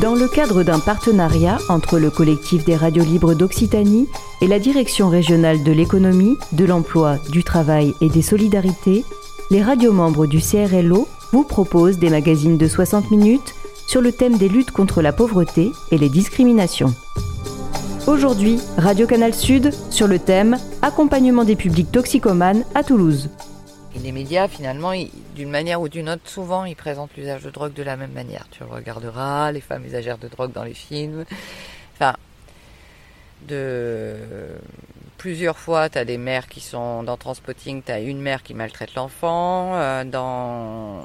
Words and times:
Dans 0.00 0.14
le 0.14 0.28
cadre 0.28 0.62
d'un 0.62 0.78
partenariat 0.78 1.58
entre 1.68 1.98
le 1.98 2.10
collectif 2.10 2.64
des 2.64 2.74
radios 2.74 3.04
libres 3.04 3.34
d'Occitanie 3.34 4.08
et 4.40 4.46
la 4.46 4.58
direction 4.58 5.10
régionale 5.10 5.62
de 5.62 5.72
l'économie, 5.72 6.38
de 6.52 6.64
l'emploi, 6.64 7.18
du 7.28 7.44
travail 7.44 7.94
et 8.00 8.08
des 8.08 8.22
solidarités, 8.22 9.04
les 9.50 9.62
radios 9.62 9.92
membres 9.92 10.26
du 10.26 10.38
CRLO 10.38 11.06
vous 11.32 11.44
proposent 11.44 11.98
des 11.98 12.08
magazines 12.08 12.56
de 12.56 12.66
60 12.66 13.10
minutes 13.10 13.54
sur 13.86 14.00
le 14.00 14.10
thème 14.10 14.38
des 14.38 14.48
luttes 14.48 14.70
contre 14.70 15.02
la 15.02 15.12
pauvreté 15.12 15.70
et 15.90 15.98
les 15.98 16.08
discriminations. 16.08 16.94
Aujourd'hui, 18.06 18.58
Radio 18.78 19.06
Canal 19.06 19.34
Sud 19.34 19.70
sur 19.90 20.06
le 20.06 20.18
thème 20.18 20.56
Accompagnement 20.80 21.44
des 21.44 21.56
publics 21.56 21.92
toxicomanes 21.92 22.64
à 22.74 22.84
Toulouse. 22.84 23.28
Et 23.94 23.98
les 23.98 24.12
médias, 24.12 24.46
finalement, 24.46 24.92
d'une 25.34 25.50
manière 25.50 25.80
ou 25.80 25.88
d'une 25.88 26.08
autre, 26.08 26.28
souvent, 26.28 26.64
ils 26.64 26.76
présentent 26.76 27.10
l'usage 27.16 27.42
de 27.42 27.50
drogue 27.50 27.72
de 27.72 27.82
la 27.82 27.96
même 27.96 28.12
manière. 28.12 28.46
Tu 28.50 28.62
regarderas 28.62 29.50
les 29.50 29.60
femmes 29.60 29.84
usagères 29.84 30.18
de 30.18 30.28
drogue 30.28 30.52
dans 30.52 30.64
les 30.64 30.74
films. 30.74 31.24
Enfin, 31.94 32.14
de 33.48 34.16
plusieurs 35.18 35.58
fois, 35.58 35.88
tu 35.88 35.98
as 35.98 36.04
des 36.04 36.18
mères 36.18 36.46
qui 36.46 36.60
sont 36.60 37.02
dans 37.02 37.16
Transpotting, 37.16 37.82
tu 37.82 37.92
as 37.92 38.00
une 38.00 38.20
mère 38.20 38.42
qui 38.42 38.54
maltraite 38.54 38.94
l'enfant. 38.94 39.74
Euh, 39.74 40.04
dans 40.04 41.02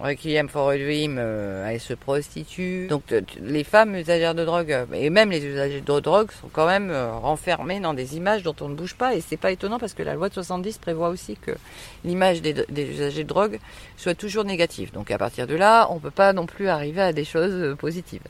Requiem 0.00 0.48
for 0.48 0.70
a 0.70 0.78
Dream, 0.78 1.16
euh, 1.18 1.68
elle 1.68 1.80
se 1.80 1.94
prostitue. 1.94 2.86
Donc 2.88 3.14
les 3.40 3.64
femmes 3.64 3.94
usagères 3.94 4.34
de 4.34 4.44
drogue, 4.44 4.72
euh, 4.72 4.86
et 4.92 5.10
même 5.10 5.30
les 5.30 5.44
usagers 5.44 5.80
de 5.80 6.00
drogue, 6.00 6.30
sont 6.40 6.48
quand 6.52 6.66
même 6.66 6.92
renfermés 6.92 7.80
dans 7.80 7.94
des 7.94 8.16
images 8.16 8.42
dont 8.42 8.56
on 8.60 8.68
ne 8.68 8.74
bouge 8.74 8.94
pas. 8.94 9.14
Et 9.14 9.20
c'est 9.20 9.36
pas 9.36 9.52
étonnant 9.52 9.78
parce 9.78 9.94
que 9.94 10.02
la 10.02 10.14
loi 10.14 10.28
de 10.28 10.34
70 10.34 10.78
prévoit 10.78 11.08
aussi 11.08 11.36
que 11.36 11.52
l'image 12.04 12.42
des, 12.42 12.52
des, 12.52 12.84
usagers 12.84 13.24
de 13.24 13.28
drogue 13.28 13.58
soit 13.96 14.14
toujours 14.14 14.44
négative. 14.44 14.92
Donc 14.92 15.10
à 15.10 15.18
partir 15.18 15.46
de 15.46 15.54
là, 15.54 15.86
on 15.90 15.98
peut 15.98 16.10
pas 16.10 16.32
non 16.32 16.46
plus 16.46 16.68
arriver 16.68 17.00
à 17.00 17.12
des 17.12 17.24
choses 17.24 17.76
positives. 17.76 18.22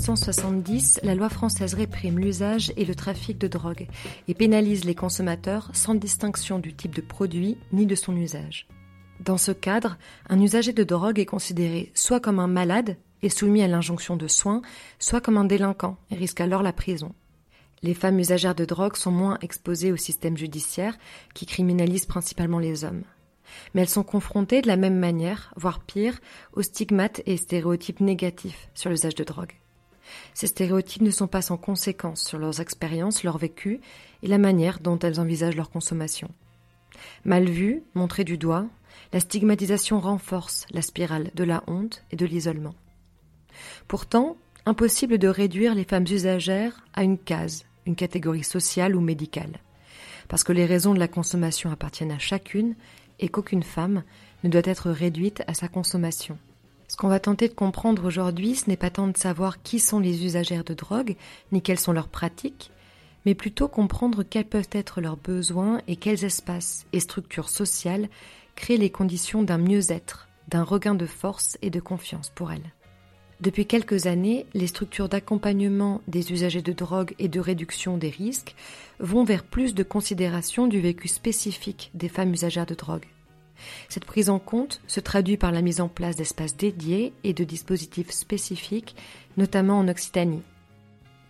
1970, 0.00 1.00
la 1.02 1.14
loi 1.14 1.28
française 1.28 1.74
réprime 1.74 2.18
l'usage 2.18 2.72
et 2.78 2.86
le 2.86 2.94
trafic 2.94 3.36
de 3.36 3.48
drogue 3.48 3.86
et 4.28 4.34
pénalise 4.34 4.86
les 4.86 4.94
consommateurs 4.94 5.68
sans 5.74 5.94
distinction 5.94 6.58
du 6.58 6.72
type 6.72 6.94
de 6.94 7.02
produit 7.02 7.58
ni 7.70 7.84
de 7.84 7.94
son 7.94 8.16
usage. 8.16 8.66
Dans 9.22 9.36
ce 9.36 9.52
cadre, 9.52 9.98
un 10.30 10.40
usager 10.40 10.72
de 10.72 10.84
drogue 10.84 11.18
est 11.18 11.26
considéré 11.26 11.92
soit 11.94 12.18
comme 12.18 12.38
un 12.38 12.46
malade 12.46 12.96
et 13.20 13.28
soumis 13.28 13.62
à 13.62 13.68
l'injonction 13.68 14.16
de 14.16 14.26
soins, 14.26 14.62
soit 14.98 15.20
comme 15.20 15.36
un 15.36 15.44
délinquant 15.44 15.98
et 16.10 16.14
risque 16.14 16.40
alors 16.40 16.62
la 16.62 16.72
prison. 16.72 17.12
Les 17.82 17.92
femmes 17.92 18.18
usagères 18.18 18.54
de 18.54 18.64
drogue 18.64 18.96
sont 18.96 19.12
moins 19.12 19.36
exposées 19.42 19.92
au 19.92 19.96
système 19.96 20.38
judiciaire 20.38 20.96
qui 21.34 21.44
criminalise 21.44 22.06
principalement 22.06 22.58
les 22.58 22.84
hommes. 22.84 23.02
Mais 23.74 23.82
elles 23.82 23.88
sont 23.88 24.02
confrontées 24.02 24.62
de 24.62 24.68
la 24.68 24.76
même 24.76 24.98
manière, 24.98 25.52
voire 25.56 25.80
pire, 25.80 26.18
aux 26.54 26.62
stigmates 26.62 27.20
et 27.26 27.36
stéréotypes 27.36 28.00
négatifs 28.00 28.70
sur 28.72 28.88
l'usage 28.88 29.14
de 29.14 29.24
drogue. 29.24 29.59
Ces 30.34 30.46
stéréotypes 30.46 31.02
ne 31.02 31.10
sont 31.10 31.26
pas 31.26 31.42
sans 31.42 31.56
conséquences 31.56 32.22
sur 32.22 32.38
leurs 32.38 32.60
expériences, 32.60 33.24
leur 33.24 33.38
vécu 33.38 33.80
et 34.22 34.28
la 34.28 34.38
manière 34.38 34.80
dont 34.80 34.98
elles 34.98 35.20
envisagent 35.20 35.56
leur 35.56 35.70
consommation. 35.70 36.30
Mal 37.24 37.48
vue, 37.48 37.82
montrée 37.94 38.24
du 38.24 38.38
doigt, 38.38 38.66
la 39.12 39.20
stigmatisation 39.20 40.00
renforce 40.00 40.66
la 40.70 40.82
spirale 40.82 41.30
de 41.34 41.44
la 41.44 41.62
honte 41.66 42.04
et 42.10 42.16
de 42.16 42.26
l'isolement. 42.26 42.74
Pourtant, 43.88 44.36
impossible 44.66 45.18
de 45.18 45.28
réduire 45.28 45.74
les 45.74 45.84
femmes 45.84 46.06
usagères 46.10 46.84
à 46.94 47.02
une 47.02 47.18
case, 47.18 47.64
une 47.86 47.96
catégorie 47.96 48.44
sociale 48.44 48.94
ou 48.94 49.00
médicale, 49.00 49.58
parce 50.28 50.44
que 50.44 50.52
les 50.52 50.66
raisons 50.66 50.94
de 50.94 50.98
la 50.98 51.08
consommation 51.08 51.70
appartiennent 51.70 52.12
à 52.12 52.18
chacune 52.18 52.74
et 53.18 53.28
qu'aucune 53.28 53.62
femme 53.62 54.02
ne 54.44 54.48
doit 54.48 54.62
être 54.64 54.90
réduite 54.90 55.42
à 55.46 55.54
sa 55.54 55.68
consommation. 55.68 56.38
Ce 56.90 56.96
qu'on 56.96 57.06
va 57.06 57.20
tenter 57.20 57.46
de 57.46 57.54
comprendre 57.54 58.04
aujourd'hui, 58.04 58.56
ce 58.56 58.68
n'est 58.68 58.76
pas 58.76 58.90
tant 58.90 59.06
de 59.06 59.16
savoir 59.16 59.62
qui 59.62 59.78
sont 59.78 60.00
les 60.00 60.24
usagères 60.24 60.64
de 60.64 60.74
drogue, 60.74 61.14
ni 61.52 61.62
quelles 61.62 61.78
sont 61.78 61.92
leurs 61.92 62.08
pratiques, 62.08 62.72
mais 63.24 63.36
plutôt 63.36 63.68
comprendre 63.68 64.24
quels 64.24 64.48
peuvent 64.48 64.68
être 64.72 65.00
leurs 65.00 65.16
besoins 65.16 65.82
et 65.86 65.94
quels 65.94 66.24
espaces 66.24 66.86
et 66.92 66.98
structures 66.98 67.48
sociales 67.48 68.08
créent 68.56 68.76
les 68.76 68.90
conditions 68.90 69.44
d'un 69.44 69.56
mieux-être, 69.56 70.28
d'un 70.48 70.64
regain 70.64 70.96
de 70.96 71.06
force 71.06 71.56
et 71.62 71.70
de 71.70 71.78
confiance 71.78 72.32
pour 72.34 72.50
elles. 72.50 72.74
Depuis 73.40 73.66
quelques 73.66 74.06
années, 74.06 74.46
les 74.52 74.66
structures 74.66 75.08
d'accompagnement 75.08 76.00
des 76.08 76.32
usagers 76.32 76.60
de 76.60 76.72
drogue 76.72 77.14
et 77.20 77.28
de 77.28 77.38
réduction 77.38 77.98
des 77.98 78.10
risques 78.10 78.56
vont 78.98 79.22
vers 79.22 79.44
plus 79.44 79.74
de 79.74 79.84
considération 79.84 80.66
du 80.66 80.80
vécu 80.80 81.06
spécifique 81.06 81.92
des 81.94 82.08
femmes 82.08 82.32
usagères 82.32 82.66
de 82.66 82.74
drogue. 82.74 83.06
Cette 83.88 84.04
prise 84.04 84.30
en 84.30 84.38
compte 84.38 84.80
se 84.86 85.00
traduit 85.00 85.36
par 85.36 85.52
la 85.52 85.62
mise 85.62 85.80
en 85.80 85.88
place 85.88 86.16
d'espaces 86.16 86.56
dédiés 86.56 87.12
et 87.24 87.32
de 87.32 87.44
dispositifs 87.44 88.10
spécifiques, 88.10 88.96
notamment 89.36 89.78
en 89.78 89.88
Occitanie. 89.88 90.42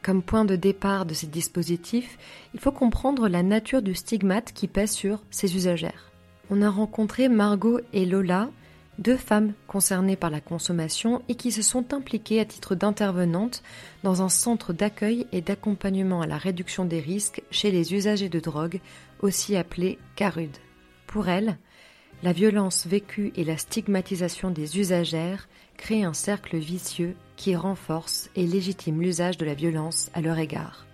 Comme 0.03 0.23
point 0.23 0.47
de 0.47 0.57
départ 0.57 1.05
de 1.05 1.13
ces 1.13 1.27
dispositifs, 1.27 2.17
il 2.55 2.61
faut 2.61 2.73
comprendre 2.73 3.29
la 3.29 3.43
nature 3.43 3.83
du 3.83 3.95
stigmate 3.95 4.53
qui 4.53 4.67
pèse 4.67 4.93
sur 4.93 5.23
ces 5.31 5.57
usagères. 5.57 6.11
On 6.49 6.63
a 6.63 6.71
rencontré 6.71 7.29
Margot 7.29 7.81
et 7.93 8.07
Lola, 8.07 8.49
deux 8.99 9.17
femmes 9.17 9.53
concernées 9.67 10.17
par 10.17 10.31
la 10.31 10.41
consommation 10.41 11.23
et 11.29 11.35
qui 11.35 11.53
se 11.53 11.63
sont 11.63 11.93
impliquées 11.93 12.41
à 12.41 12.45
titre 12.45 12.75
d'intervenantes 12.75 13.63
dans 14.03 14.23
un 14.23 14.29
centre 14.29 14.73
d'accueil 14.73 15.27
et 15.33 15.41
d'accompagnement 15.41 16.23
à 16.23 16.27
la 16.27 16.39
réduction 16.39 16.85
des 16.85 17.01
risques 17.01 17.43
chez 17.51 17.71
les 17.71 17.95
usagers 17.95 18.29
de 18.29 18.41
drogue, 18.41 18.81
aussi 19.21 19.57
appelé 19.57 19.99
CARUD. 20.17 20.57
Pour 21.07 21.29
elles, 21.29 21.59
la 22.23 22.33
violence 22.33 22.87
vécue 22.87 23.33
et 23.37 23.45
la 23.45 23.57
stigmatisation 23.57 24.51
des 24.51 24.79
usagères 24.79 25.49
créent 25.79 26.05
un 26.05 26.13
cercle 26.13 26.59
vicieux 26.59 27.17
qui 27.37 27.57
renforce 27.57 28.29
et 28.37 28.47
légitime 28.47 29.01
l'usage 29.01 29.39
de 29.39 29.47
la 29.47 29.55
violence 29.55 30.11
à 30.13 30.21
leur 30.21 30.39
égard. 30.39 30.87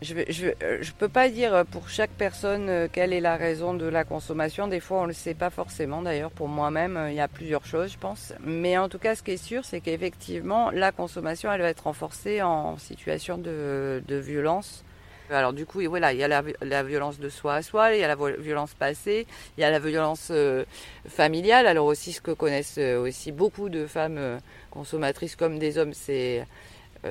Je 0.00 0.14
ne 0.14 0.54
euh, 0.62 0.82
peux 0.96 1.08
pas 1.08 1.28
dire 1.28 1.64
pour 1.72 1.88
chaque 1.88 2.12
personne 2.12 2.68
euh, 2.68 2.88
quelle 2.90 3.12
est 3.12 3.20
la 3.20 3.36
raison 3.36 3.74
de 3.74 3.84
la 3.84 4.04
consommation. 4.04 4.68
Des 4.68 4.78
fois, 4.78 4.98
on 5.00 5.02
ne 5.02 5.08
le 5.08 5.12
sait 5.12 5.34
pas 5.34 5.50
forcément. 5.50 6.02
D'ailleurs, 6.02 6.30
pour 6.30 6.46
moi-même, 6.46 6.96
euh, 6.96 7.10
il 7.10 7.16
y 7.16 7.20
a 7.20 7.26
plusieurs 7.26 7.66
choses, 7.66 7.92
je 7.92 7.98
pense. 7.98 8.32
Mais 8.44 8.78
en 8.78 8.88
tout 8.88 9.00
cas, 9.00 9.16
ce 9.16 9.24
qui 9.24 9.32
est 9.32 9.44
sûr, 9.44 9.64
c'est 9.64 9.80
qu'effectivement, 9.80 10.70
la 10.70 10.92
consommation, 10.92 11.52
elle 11.52 11.62
va 11.62 11.68
être 11.68 11.82
renforcée 11.82 12.42
en 12.42 12.78
situation 12.78 13.38
de 13.38 14.00
violence 14.08 14.84
alors 15.30 15.52
du 15.52 15.66
coup, 15.66 15.80
voilà, 15.88 16.12
il 16.12 16.18
y 16.18 16.24
a 16.24 16.28
la, 16.28 16.82
violence 16.82 17.18
de 17.18 17.28
soi 17.28 17.56
à 17.56 17.62
soi, 17.62 17.94
il 17.94 18.00
y 18.00 18.04
a 18.04 18.08
la 18.08 18.16
violence 18.38 18.74
passée, 18.74 19.26
il 19.56 19.60
y 19.60 19.64
a 19.64 19.70
la 19.70 19.78
violence 19.78 20.28
euh, 20.30 20.64
familiale. 21.08 21.66
Alors 21.66 21.86
aussi, 21.86 22.12
ce 22.12 22.20
que 22.20 22.30
connaissent 22.30 22.78
euh, 22.78 23.00
aussi 23.00 23.32
beaucoup 23.32 23.68
de 23.68 23.86
femmes 23.86 24.18
euh, 24.18 24.38
consommatrices 24.70 25.36
comme 25.36 25.58
des 25.58 25.78
hommes, 25.78 25.94
c'est 25.94 26.46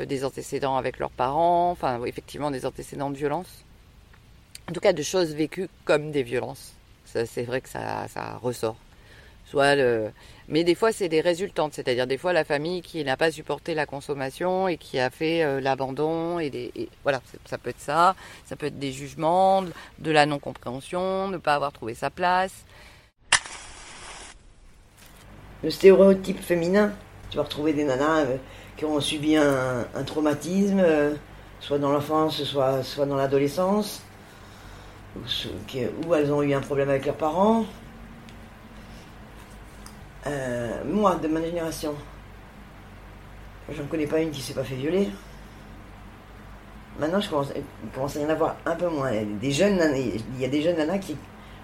des 0.05 0.25
antécédents 0.25 0.75
avec 0.75 0.99
leurs 0.99 1.11
parents, 1.11 1.71
enfin 1.71 2.03
effectivement 2.03 2.51
des 2.51 2.65
antécédents 2.65 3.09
de 3.09 3.15
violence. 3.15 3.63
En 4.69 4.73
tout 4.73 4.81
cas, 4.81 4.91
de 4.91 5.01
choses 5.01 5.33
vécues 5.33 5.69
comme 5.85 6.11
des 6.11 6.23
violences. 6.23 6.73
c'est 7.05 7.43
vrai 7.43 7.61
que 7.61 7.69
ça 7.69 8.05
ressort 8.41 8.75
soit 9.49 9.75
le... 9.75 10.11
Mais 10.49 10.63
des 10.63 10.75
fois, 10.75 10.93
c'est 10.93 11.09
des 11.09 11.19
résultantes, 11.19 11.73
c'est-à-dire 11.73 12.07
des 12.07 12.17
fois 12.17 12.31
la 12.31 12.45
famille 12.45 12.81
qui 12.81 13.03
n'a 13.03 13.17
pas 13.17 13.31
supporté 13.31 13.73
la 13.73 13.85
consommation 13.85 14.69
et 14.69 14.77
qui 14.77 14.97
a 14.97 15.09
fait 15.09 15.43
euh, 15.43 15.59
l'abandon 15.59 16.39
et, 16.39 16.49
des... 16.49 16.71
voilà, 17.03 17.21
ça 17.45 17.57
peut 17.57 17.69
être 17.69 17.81
ça, 17.81 18.15
ça 18.45 18.55
peut 18.55 18.67
être 18.67 18.79
des 18.79 18.93
jugements, 18.93 19.63
de 19.99 20.11
la 20.11 20.25
non-compréhension, 20.25 21.27
ne 21.27 21.37
pas 21.37 21.55
avoir 21.55 21.73
trouvé 21.73 21.95
sa 21.95 22.09
place. 22.09 22.63
Le 25.63 25.69
stéréotype 25.69 26.39
féminin, 26.39 26.93
tu 27.29 27.37
vas 27.37 27.43
retrouver 27.43 27.73
des 27.73 27.83
nanas 27.83 28.21
euh, 28.21 28.37
qui 28.77 28.85
ont 28.85 29.01
subi 29.01 29.35
un, 29.35 29.85
traumatisme, 30.05 30.79
euh, 30.79 31.13
soit 31.59 31.79
dans 31.79 31.91
l'enfance, 31.91 32.41
soit, 32.43 32.83
soit 32.83 33.05
dans 33.05 33.17
l'adolescence, 33.17 34.01
ou 35.17 36.13
elles 36.13 36.31
ont 36.31 36.41
eu 36.41 36.53
un 36.53 36.61
problème 36.61 36.89
avec 36.89 37.05
leurs 37.05 37.17
parents, 37.17 37.65
euh, 40.27 40.83
moi, 40.85 41.15
de 41.15 41.27
ma 41.27 41.41
génération, 41.41 41.93
j'en 43.71 43.85
connais 43.85 44.07
pas 44.07 44.19
une 44.19 44.31
qui 44.31 44.41
s'est 44.41 44.53
pas 44.53 44.63
fait 44.63 44.75
violer. 44.75 45.09
Maintenant, 46.99 47.21
je 47.21 47.29
commence, 47.29 48.15
à 48.15 48.19
y 48.19 48.25
en 48.25 48.29
avoir 48.29 48.55
un 48.65 48.75
peu 48.75 48.89
moins. 48.89 49.11
Il 49.11 49.31
y 49.31 50.45
a 50.45 50.47
des 50.47 50.61
jeunes 50.61 50.77
nanas 50.77 50.97
qui, 50.97 51.15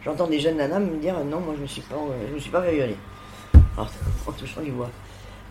j'entends 0.06 0.28
des 0.28 0.40
jeunes 0.40 0.58
nanas 0.58 0.80
me 0.80 0.98
dire 0.98 1.16
non, 1.26 1.40
moi 1.40 1.56
je 1.58 1.62
me 1.62 1.68
suis 1.68 1.82
pas, 1.82 1.96
je 2.30 2.34
me 2.34 2.40
suis 2.40 2.52
pas 2.52 2.62
fait 2.62 2.76
violer. 2.76 2.98
Alors, 3.76 3.92
en 4.28 4.32
touchant 4.32 4.62
du 4.62 4.72
bois. 4.72 4.90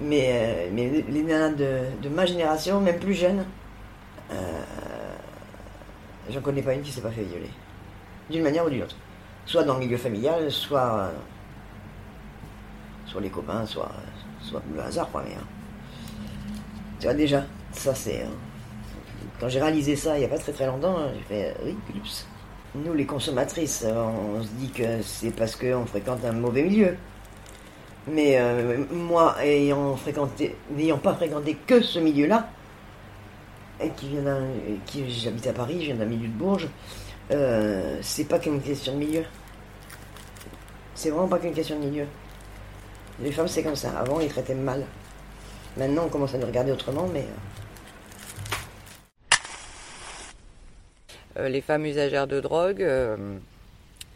Mais, 0.01 0.31
euh, 0.33 0.71
mais 0.73 1.05
les 1.09 1.23
nanas 1.23 1.55
de, 1.57 2.09
ma 2.09 2.27
génération, 2.27 2.81
même 2.81 2.99
plus 2.99 3.15
jeunes, 3.15 3.45
euh, 4.33 4.63
j'en 6.31 6.41
connais 6.41 6.63
pas 6.63 6.75
une 6.75 6.83
qui 6.83 6.93
s'est 6.93 7.01
pas 7.01 7.11
fait 7.11 7.25
violer. 7.25 7.51
D'une 8.31 8.43
manière 8.43 8.65
ou 8.65 8.71
d'une 8.71 8.85
autre. 8.85 8.97
Soit 9.45 9.65
dans 9.65 9.75
le 9.75 9.81
milieu 9.81 9.97
familial, 9.97 10.51
soit 10.51 11.11
soit 13.07 13.21
les 13.21 13.31
copains, 13.31 13.67
soit, 13.67 13.91
le 14.75 14.81
hasard, 14.81 15.11
quoi. 15.11 15.23
Mais, 15.27 15.35
hein. 15.35 15.47
Tu 16.99 17.07
vois, 17.07 17.15
déjà, 17.15 17.45
ça 17.73 17.95
c'est. 17.95 18.23
Hein. 18.23 18.31
quand 19.41 19.49
j'ai 19.49 19.61
réalisé 19.61 19.97
ça 19.97 20.17
il 20.17 20.21
n'y 20.21 20.25
a 20.25 20.29
pas 20.29 20.39
très 20.39 20.53
très 20.53 20.67
longtemps, 20.67 20.97
j'ai 21.15 21.23
fait 21.23 21.57
oui, 21.65 21.77
Nous, 22.75 22.95
les 22.95 23.07
consommatrices, 23.07 23.85
on 23.87 24.43
se 24.43 24.49
dit 24.59 24.71
que 24.71 25.03
c'est 25.03 25.35
parce 25.35 25.57
qu'on 25.57 25.87
fréquente 25.87 26.25
un 26.25 26.33
mauvais 26.33 26.63
milieu. 26.63 26.97
Mais 28.09 28.39
moi, 28.91 29.37
ayant 29.43 29.97
fréquenté, 29.97 30.57
n'ayant 30.71 30.99
pas 30.99 31.15
fréquenté 31.15 31.57
que 31.67 31.81
ce 31.81 31.99
milieu-là, 31.99 32.49
qui 33.97 34.09
vient 34.09 34.25
qui 34.87 35.11
j'habite 35.11 35.47
à 35.47 35.53
Paris, 35.53 35.79
je 35.81 35.87
viens 35.87 35.97
d'un 35.97 36.05
milieu 36.05 36.29
de 36.29 36.33
Bourges, 36.33 36.69
euh, 37.31 37.99
c'est 38.03 38.25
pas 38.25 38.39
qu'une 38.39 38.61
question 38.61 38.95
de 38.95 38.99
milieu. 38.99 39.25
C'est 40.95 41.11
vraiment 41.11 41.29
pas 41.29 41.39
qu'une 41.39 41.55
question 41.55 41.79
de 41.79 41.85
milieu. 41.87 42.07
Les 43.23 43.33
femmes, 43.33 43.49
c'est 43.49 43.63
comme 43.63 43.77
ça. 43.77 43.99
Avant, 43.99 44.21
ils 44.21 44.29
traitaient 44.29 44.55
mal. 44.55 44.85
Maintenant, 45.77 46.05
on 46.07 46.09
commence 46.09 46.35
à 46.35 46.39
nous 46.39 46.47
regarder 46.47 46.73
autrement, 46.73 47.09
mais. 47.13 47.25
Euh, 51.39 51.49
les 51.49 51.61
femmes 51.61 51.87
usagères 51.87 52.27
de 52.27 52.41
drogue, 52.41 52.83
euh, 52.83 53.17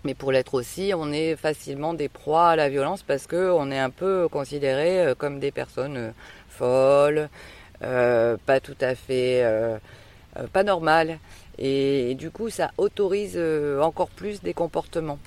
mais 0.05 0.15
pour 0.15 0.33
l'être 0.33 0.55
aussi, 0.55 0.93
on 0.95 1.13
est 1.13 1.37
facilement 1.37 1.95
des 1.95 2.09
proies 2.09 2.49
à 2.51 2.57
la 2.57 2.69
violence 2.69 3.03
parce 3.03 3.27
qu'on 3.27 3.71
est 3.71 3.79
un 3.79 3.91
peu 3.91 4.29
considérés 4.29 5.15
comme 5.17 5.41
des 5.41 5.51
personnes 5.51 6.13
folles, 6.49 7.29
pas 7.81 8.61
tout 8.63 8.77
à 8.81 8.95
fait. 8.95 9.45
pas 10.53 10.63
normales. 10.63 11.19
Et, 11.59 12.15
du 12.17 12.31
coup, 12.31 12.51
ça 12.51 12.71
autorise 12.77 13.35
euh, 13.37 13.81
encore 13.81 14.09
plus 14.09 14.43
des 14.43 14.53
comportements. 14.53 15.19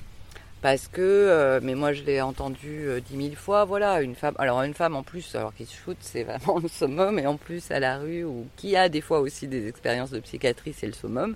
Parce 0.62 0.88
que, 0.88 1.00
euh, 1.00 1.60
mais 1.62 1.74
moi 1.74 1.92
je 1.92 2.02
l'ai 2.02 2.20
entendu 2.20 2.86
euh, 2.86 3.00
dix 3.00 3.16
mille 3.16 3.36
fois, 3.36 3.64
voilà, 3.64 4.02
une 4.02 4.14
femme, 4.14 4.34
alors 4.38 4.62
une 4.62 4.74
femme 4.74 4.94
en 4.94 5.02
plus, 5.02 5.34
alors 5.34 5.54
qui 5.54 5.64
se 5.64 5.74
shoot, 5.74 5.96
c'est 6.00 6.22
vraiment 6.24 6.58
le 6.58 6.68
summum, 6.68 7.18
et 7.18 7.26
en 7.26 7.36
plus 7.36 7.70
à 7.70 7.80
la 7.80 7.98
rue, 7.98 8.24
ou 8.24 8.46
qui 8.56 8.76
a 8.76 8.88
des 8.88 9.00
fois 9.00 9.20
aussi 9.20 9.48
des 9.48 9.68
expériences 9.68 10.10
de 10.10 10.20
psychiatrie, 10.20 10.74
c'est 10.76 10.86
le 10.86 10.92
summum. 10.92 11.34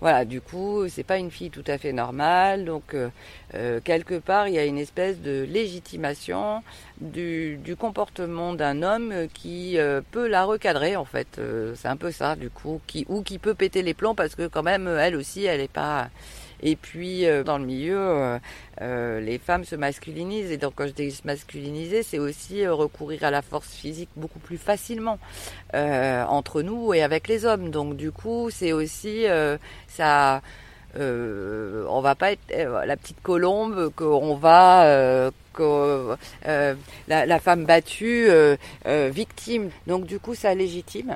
Voilà, 0.00 0.24
du 0.24 0.40
coup, 0.40 0.86
c'est 0.88 1.02
pas 1.02 1.18
une 1.18 1.30
fille 1.30 1.50
tout 1.50 1.64
à 1.66 1.76
fait 1.76 1.92
normale. 1.92 2.64
Donc, 2.64 2.94
euh, 2.94 3.08
euh, 3.54 3.80
quelque 3.82 4.18
part, 4.18 4.46
il 4.46 4.54
y 4.54 4.58
a 4.58 4.64
une 4.64 4.78
espèce 4.78 5.20
de 5.20 5.44
légitimation 5.48 6.62
du, 7.00 7.58
comportement 7.78 8.54
d'un 8.54 8.82
homme 8.84 9.12
qui 9.34 9.76
euh, 9.76 10.00
peut 10.12 10.28
la 10.28 10.44
recadrer, 10.44 10.94
en 10.94 11.04
fait. 11.04 11.40
c'est 11.74 11.88
un 11.88 11.96
peu 11.96 12.12
ça, 12.12 12.36
du 12.36 12.48
coup, 12.48 12.80
qui, 12.86 13.06
ou 13.08 13.22
qui 13.22 13.38
peut 13.38 13.54
péter 13.54 13.82
les 13.82 13.94
plombs 13.94 14.14
parce 14.14 14.36
que 14.36 14.46
quand 14.46 14.62
même, 14.62 14.86
elle 14.86 15.16
aussi, 15.16 15.44
elle 15.44 15.60
n'est 15.60 15.68
pas 15.68 16.10
et 16.62 16.76
puis 16.76 17.26
euh, 17.26 17.44
dans 17.44 17.58
le 17.58 17.64
milieu, 17.64 17.98
euh, 17.98 18.38
euh, 18.80 19.20
les 19.20 19.38
femmes 19.38 19.64
se 19.64 19.76
masculinisent. 19.76 20.50
Et 20.50 20.56
donc 20.56 20.74
quand 20.76 20.86
je 20.86 20.92
dis 20.92 21.10
se 21.10 21.26
masculiniser, 21.26 22.02
c'est 22.02 22.18
aussi 22.18 22.66
recourir 22.66 23.24
à 23.24 23.30
la 23.30 23.42
force 23.42 23.70
physique 23.70 24.10
beaucoup 24.16 24.38
plus 24.38 24.58
facilement 24.58 25.18
entre 25.72 26.62
nous 26.62 26.94
et 26.94 27.02
avec 27.02 27.28
les 27.28 27.44
hommes. 27.44 27.70
Donc 27.70 27.96
du 27.96 28.12
coup, 28.12 28.50
c'est 28.50 28.72
aussi 28.72 29.26
ça. 29.86 30.42
Euh, 30.96 31.84
on 31.90 32.00
va 32.00 32.14
pas 32.14 32.32
être 32.32 32.40
la 32.56 32.96
petite 32.96 33.20
colombe 33.22 33.92
qu'on 33.94 34.34
va 34.36 35.30
que, 35.52 36.16
la, 36.46 37.26
la, 37.26 37.38
femme 37.38 37.66
battue 37.66 38.30
victime 38.86 39.68
donc 39.86 40.06
du 40.06 40.18
coup 40.18 40.34
ça 40.34 40.54
légitime 40.54 41.14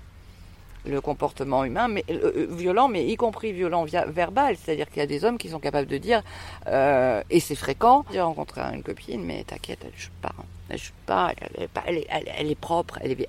le 0.85 1.01
comportement 1.01 1.65
humain, 1.65 1.89
mais 1.89 2.05
euh, 2.11 2.33
euh, 2.37 2.47
violent, 2.51 2.89
mais 2.89 3.07
y 3.07 3.17
compris 3.17 3.53
violent 3.53 3.85
verbal. 3.85 4.57
C'est-à-dire 4.57 4.89
qu'il 4.89 4.99
y 4.99 5.03
a 5.03 5.07
des 5.07 5.25
hommes 5.25 5.39
qui 5.39 5.49
sont 5.49 5.61
capables 5.61 5.87
de 5.87 5.99
dire, 5.99 6.23
euh, 6.67 7.23
et 7.31 7.41
c'est 7.41 7.55
fréquent. 7.55 8.05
J'ai 8.13 8.21
rencontré 8.21 8.61
une 8.61 8.83
copine, 8.83 9.23
mais 9.25 9.45
t'inquiète, 9.45 9.81
elle 9.85 9.99
joue 9.99 10.11
pas, 10.21 10.33
hein. 10.39 10.45
elle 10.69 10.79
joue 10.79 10.93
pas, 11.07 11.33
elle 11.39 11.65
est, 11.65 11.69
pas, 11.69 11.85
elle 11.87 12.51
est, 12.51 12.55
propre, 12.59 12.99
elle 13.01 13.13
est, 13.13 13.29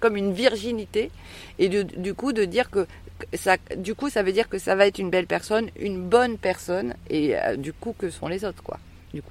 comme 0.00 0.16
une 0.16 0.32
virginité. 0.32 1.10
Et 1.58 1.68
du, 1.68 2.14
coup 2.14 2.32
de 2.32 2.44
dire 2.44 2.70
que 2.70 2.86
ça, 3.34 3.56
du 3.76 3.94
coup, 3.94 4.10
ça 4.10 4.22
veut 4.22 4.32
dire 4.32 4.48
que 4.48 4.58
ça 4.58 4.74
va 4.74 4.86
être 4.86 4.98
une 4.98 5.10
belle 5.10 5.26
personne, 5.26 5.70
une 5.78 6.02
bonne 6.02 6.36
personne, 6.38 6.94
et 7.10 7.34
du 7.56 7.72
coup, 7.72 7.94
que 7.96 8.10
sont 8.10 8.28
les 8.28 8.44
autres, 8.44 8.62
quoi. 8.62 8.78
Du 9.14 9.22
coup. 9.22 9.30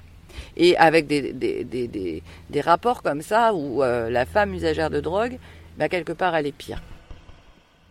Et 0.56 0.76
avec 0.76 1.06
des, 1.06 2.22
rapports 2.64 3.02
comme 3.02 3.22
ça 3.22 3.54
où 3.54 3.82
la 3.82 4.24
femme 4.24 4.54
usagère 4.54 4.90
de 4.90 5.00
drogue, 5.00 5.38
bah, 5.76 5.88
quelque 5.88 6.12
part, 6.12 6.34
elle 6.34 6.46
est 6.46 6.52
pire. 6.52 6.80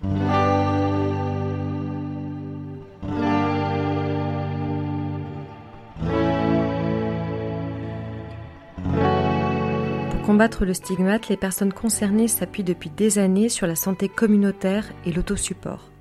Pour 0.02 0.12
combattre 10.26 10.66
le 10.66 10.74
stigmate, 10.74 11.30
les 11.30 11.38
personnes 11.38 11.74
concernées 11.74 12.28
s'appuient 12.28 12.64
depuis 12.64 12.90
des 12.90 13.20
années 13.20 13.50
sur 13.50 13.68
la 13.68 13.76
santé 13.76 14.10
communautaire 14.10 14.92
et 15.06 15.12
l'autosupport. 15.12 15.92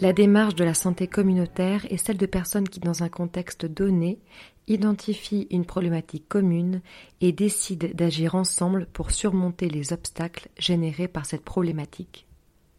La 0.00 0.12
démarche 0.12 0.54
de 0.54 0.64
la 0.64 0.74
santé 0.74 1.06
communautaire 1.06 1.86
est 1.90 1.96
celle 1.96 2.16
de 2.16 2.26
personnes 2.26 2.68
qui, 2.68 2.80
dans 2.80 3.04
un 3.04 3.08
contexte 3.08 3.64
donné, 3.64 4.18
identifient 4.66 5.46
une 5.50 5.64
problématique 5.64 6.28
commune 6.28 6.80
et 7.20 7.32
décident 7.32 7.88
d'agir 7.94 8.34
ensemble 8.34 8.86
pour 8.92 9.12
surmonter 9.12 9.68
les 9.68 9.92
obstacles 9.92 10.48
générés 10.58 11.08
par 11.08 11.26
cette 11.26 11.44
problématique 11.44 12.26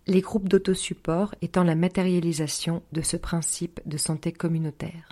les 0.08 0.22
groupes 0.22 0.50
d'autosupport 0.50 1.36
étant 1.42 1.64
la 1.64 1.76
matérialisation 1.76 2.84
de 2.92 3.02
ce 3.02 3.18
principe 3.18 3.80
de 3.86 3.98
santé 3.98 4.32
communautaire. 4.32 5.10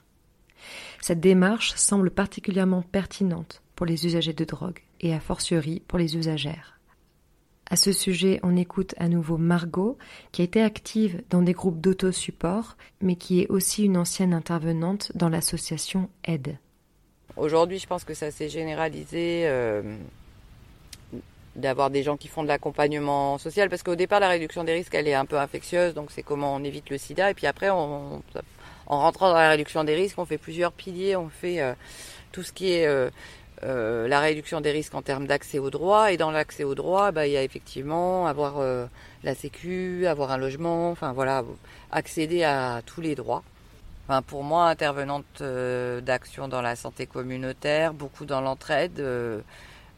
Cette 1.01 1.19
démarche 1.19 1.73
semble 1.75 2.11
particulièrement 2.11 2.81
pertinente 2.81 3.61
pour 3.75 3.85
les 3.85 4.05
usagers 4.05 4.33
de 4.33 4.45
drogue 4.45 4.79
et 5.01 5.13
a 5.13 5.19
fortiori 5.19 5.81
pour 5.87 5.99
les 5.99 6.15
usagères. 6.15 6.79
À 7.69 7.75
ce 7.75 7.91
sujet, 7.91 8.39
on 8.43 8.55
écoute 8.55 8.93
à 8.97 9.07
nouveau 9.07 9.37
Margot, 9.37 9.97
qui 10.31 10.41
a 10.41 10.45
été 10.45 10.61
active 10.61 11.23
dans 11.29 11.41
des 11.41 11.53
groupes 11.53 11.81
d'autosupport, 11.81 12.77
mais 13.01 13.15
qui 13.15 13.41
est 13.41 13.47
aussi 13.49 13.85
une 13.85 13.97
ancienne 13.97 14.33
intervenante 14.33 15.11
dans 15.15 15.29
l'association 15.29 16.09
AIDE. 16.25 16.57
Aujourd'hui, 17.35 17.79
je 17.79 17.87
pense 17.87 18.03
que 18.03 18.13
ça 18.13 18.31
s'est 18.31 18.49
généralisé 18.49 19.47
euh, 19.47 19.97
d'avoir 21.55 21.89
des 21.89 22.03
gens 22.03 22.17
qui 22.17 22.27
font 22.27 22.43
de 22.43 22.47
l'accompagnement 22.47 23.37
social 23.37 23.69
parce 23.69 23.83
qu'au 23.83 23.95
départ 23.95 24.19
la 24.19 24.29
réduction 24.29 24.63
des 24.63 24.73
risques 24.73 24.95
elle 24.95 25.07
est 25.07 25.13
un 25.13 25.25
peu 25.25 25.37
infectieuse 25.37 25.93
donc 25.93 26.09
c'est 26.11 26.23
comment 26.23 26.55
on 26.55 26.63
évite 26.63 26.89
le 26.89 26.97
sida. 26.97 27.31
Et 27.31 27.33
puis 27.33 27.47
après 27.47 27.69
on, 27.69 28.23
en 28.87 28.99
rentrant 28.99 29.29
dans 29.29 29.35
la 29.35 29.49
réduction 29.49 29.83
des 29.83 29.95
risques 29.95 30.17
on 30.17 30.25
fait 30.25 30.37
plusieurs 30.37 30.71
piliers. 30.71 31.15
On 31.15 31.29
fait 31.29 31.61
euh, 31.61 31.73
tout 32.31 32.43
ce 32.43 32.51
qui 32.51 32.71
est 32.71 32.87
euh, 32.87 33.09
euh, 33.63 34.07
la 34.07 34.19
réduction 34.19 34.61
des 34.61 34.71
risques 34.71 34.95
en 34.95 35.01
termes 35.01 35.27
d'accès 35.27 35.59
aux 35.59 35.69
droits 35.69 36.11
et 36.11 36.17
dans 36.17 36.31
l'accès 36.31 36.63
aux 36.63 36.75
droits 36.75 37.11
bah, 37.11 37.27
il 37.27 37.33
y 37.33 37.37
a 37.37 37.43
effectivement 37.43 38.27
avoir 38.27 38.55
la 39.23 39.35
sécu 39.35 40.07
avoir 40.07 40.31
un 40.31 40.37
logement 40.37 40.89
enfin 40.89 41.13
voilà 41.13 41.43
accéder 41.91 42.43
à 42.43 42.81
tous 42.85 43.01
les 43.01 43.15
droits. 43.15 43.43
Enfin, 44.05 44.21
pour 44.21 44.43
moi, 44.43 44.67
intervenante 44.67 45.41
d'action 45.41 46.49
dans 46.49 46.61
la 46.61 46.75
santé 46.75 47.05
communautaire, 47.05 47.93
beaucoup 47.93 48.25
dans 48.25 48.41
l'entraide, 48.41 49.01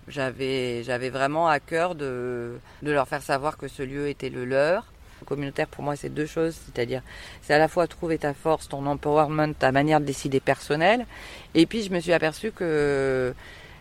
j'avais, 0.08 0.84
j'avais 0.84 1.10
vraiment 1.10 1.48
à 1.48 1.60
cœur 1.60 1.96
de, 1.96 2.58
de 2.82 2.92
leur 2.92 3.08
faire 3.08 3.22
savoir 3.22 3.58
que 3.58 3.68
ce 3.68 3.84
lieu 3.84 4.08
était 4.08 4.30
le 4.30 4.46
leur. 4.46 4.86
Le 5.22 5.26
communautaire, 5.26 5.68
pour 5.68 5.84
moi, 5.84 5.96
c'est 5.96 6.10
deux 6.10 6.26
choses, 6.26 6.56
c'est-à-dire, 6.66 7.02
c'est 7.42 7.54
à 7.54 7.58
la 7.58 7.70
fois 7.70 7.88
trouver 7.88 8.18
ta 8.18 8.34
force, 8.34 8.68
ton 8.68 8.86
empowerment, 8.86 9.54
ta 9.54 9.72
manière 9.72 10.02
de 10.02 10.06
décider 10.06 10.42
personnelle, 10.42 11.06
et 11.54 11.66
puis 11.66 11.84
je 11.84 11.90
me 11.90 12.02
suis 12.02 12.12
aperçue 12.12 12.52
que 12.52 13.34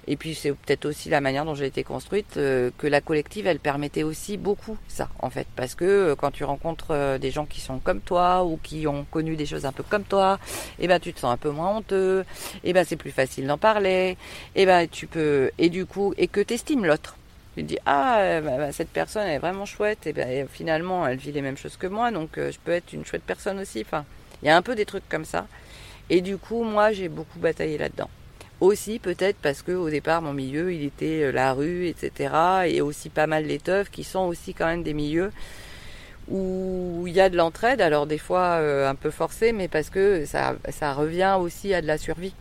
et 0.06 0.16
puis 0.16 0.34
c'est 0.34 0.52
peut-être 0.52 0.87
aussi 0.87 1.08
la 1.08 1.20
manière 1.20 1.44
dont 1.44 1.54
j'ai 1.54 1.66
été 1.66 1.84
construite, 1.84 2.37
euh, 2.37 2.70
que 2.78 2.87
la 2.87 3.00
collective, 3.00 3.46
elle 3.46 3.58
permettait 3.58 4.02
aussi 4.02 4.37
beaucoup 4.37 4.76
ça, 4.88 5.08
en 5.20 5.30
fait. 5.30 5.46
Parce 5.56 5.75
que 5.75 5.84
euh, 5.84 6.14
quand 6.16 6.30
tu 6.30 6.44
rencontres 6.44 6.88
euh, 6.90 7.18
des 7.18 7.30
gens 7.30 7.46
qui 7.46 7.61
sont 7.61 7.78
comme 7.78 8.00
toi 8.00 8.44
ou 8.44 8.58
qui 8.62 8.87
ont 8.87 9.04
connu 9.11 9.37
des 9.37 9.46
choses 9.46 9.64
un 9.64 9.73
peu 9.73 9.82
comme 9.82 10.04
toi, 10.04 10.38
et 10.78 10.84
eh 10.84 10.88
ben 10.88 11.00
tu 11.00 11.12
te 11.12 11.20
sens 11.20 11.32
un 11.32 11.37
peu 11.37 11.50
moins 11.50 11.76
honteux, 11.76 12.25
et 12.56 12.70
eh 12.70 12.73
ben 12.73 12.84
c'est 12.84 12.96
plus 12.96 13.11
facile 13.11 13.46
d'en 13.46 13.58
parler, 13.58 14.16
et 14.54 14.62
eh 14.62 14.66
ben 14.66 14.88
tu 14.88 15.06
peux, 15.06 15.50
et 15.58 15.68
du 15.70 15.87
coup, 15.87 16.14
et 16.18 16.28
que 16.28 16.40
t'estimes 16.40 16.84
l'autre. 16.84 17.16
Tu 17.56 17.62
te 17.62 17.68
dis 17.68 17.78
ah 17.87 18.40
bah, 18.42 18.58
bah, 18.58 18.73
cette 18.73 18.88
personne 18.90 19.28
est 19.28 19.38
vraiment 19.38 19.64
chouette 19.64 20.08
et 20.08 20.12
ben 20.12 20.49
finalement 20.49 21.06
elle 21.06 21.18
vit 21.18 21.30
les 21.30 21.40
mêmes 21.40 21.56
choses 21.56 21.76
que 21.76 21.87
moi 21.87 22.11
donc 22.11 22.30
je 22.37 22.58
peux 22.64 22.73
être 22.73 22.92
une 22.92 23.04
chouette 23.04 23.23
personne 23.25 23.61
aussi. 23.61 23.82
Enfin 23.87 24.04
il 24.42 24.49
y 24.49 24.50
a 24.50 24.56
un 24.56 24.62
peu 24.62 24.75
des 24.75 24.84
trucs 24.84 25.08
comme 25.08 25.25
ça 25.25 25.46
et 26.11 26.20
du 26.20 26.37
coup 26.37 26.64
moi 26.64 26.90
j'ai 26.92 27.08
beaucoup 27.08 27.38
bataillé 27.38 27.78
là-dedans. 27.78 28.11
Aussi 28.64 28.99
peut-être 28.99 29.37
parce 29.42 29.61
que 29.61 29.73
au 29.73 29.90
départ 29.90 30.23
mon 30.23 30.33
milieu 30.33 30.73
il 30.73 30.85
était 30.85 31.25
euh, 31.25 31.33
la 31.33 31.52
rue, 31.52 31.87
etc. 31.87 32.64
Et 32.66 32.80
aussi 32.80 33.11
pas 33.11 33.26
mal 33.26 33.44
les 33.44 33.59
teufs 33.59 33.90
qui 33.90 34.04
sont 34.04 34.21
aussi 34.21 34.54
quand 34.54 34.64
même 34.64 34.83
des 34.83 34.94
milieux 34.94 35.33
où 36.30 37.04
il 37.06 37.12
y 37.12 37.21
a 37.21 37.28
de 37.28 37.37
l'entraide, 37.37 37.83
alors 37.83 38.06
des 38.06 38.16
fois 38.16 38.56
euh, 38.62 38.88
un 38.88 38.94
peu 38.94 39.11
forcé, 39.11 39.52
mais 39.52 39.68
parce 39.68 39.90
que 39.90 40.25
ça, 40.25 40.54
ça 40.71 40.94
revient 40.94 41.37
aussi 41.38 41.75
à 41.75 41.83
de 41.83 41.87
la 41.87 41.99
survie. 41.99 42.35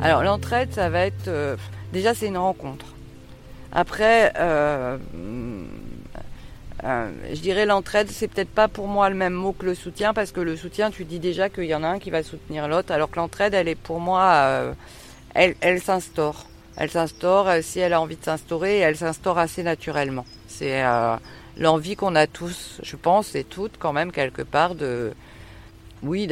Alors 0.00 0.22
l'entraide, 0.22 0.72
ça 0.72 0.88
va 0.88 1.00
être... 1.00 1.28
Euh, 1.28 1.56
déjà 1.92 2.14
c'est 2.14 2.28
une 2.28 2.38
rencontre. 2.38 2.86
Après, 3.72 4.32
je 6.82 7.40
dirais 7.40 7.66
l'entraide, 7.66 8.08
c'est 8.10 8.28
peut-être 8.28 8.50
pas 8.50 8.68
pour 8.68 8.86
moi 8.86 9.08
le 9.10 9.16
même 9.16 9.32
mot 9.32 9.52
que 9.52 9.66
le 9.66 9.74
soutien, 9.74 10.14
parce 10.14 10.32
que 10.32 10.40
le 10.40 10.56
soutien, 10.56 10.90
tu 10.90 11.04
dis 11.04 11.18
déjà 11.18 11.48
qu'il 11.48 11.64
y 11.64 11.74
en 11.74 11.82
a 11.82 11.88
un 11.88 11.98
qui 11.98 12.10
va 12.10 12.22
soutenir 12.22 12.68
l'autre, 12.68 12.92
alors 12.92 13.10
que 13.10 13.16
l'entraide, 13.16 13.54
elle 13.54 13.68
est 13.68 13.74
pour 13.74 14.00
moi, 14.00 14.22
euh, 14.22 14.72
elle, 15.34 15.80
s'instaure. 15.80 16.46
Elle 16.76 16.90
s'instaure 16.90 17.48
euh, 17.48 17.60
si 17.62 17.80
elle 17.80 17.92
a 17.92 18.00
envie 18.00 18.16
de 18.16 18.24
s'instaurer, 18.24 18.78
elle 18.78 18.96
s'instaure 18.96 19.38
assez 19.38 19.62
naturellement. 19.62 20.24
C'est 20.46 20.82
l'envie 21.56 21.96
qu'on 21.96 22.14
a 22.14 22.26
tous, 22.26 22.80
je 22.82 22.96
pense, 22.96 23.34
et 23.34 23.44
toutes 23.44 23.76
quand 23.78 23.92
même 23.92 24.12
quelque 24.12 24.42
part 24.42 24.74
de, 24.74 25.12
oui, 26.02 26.28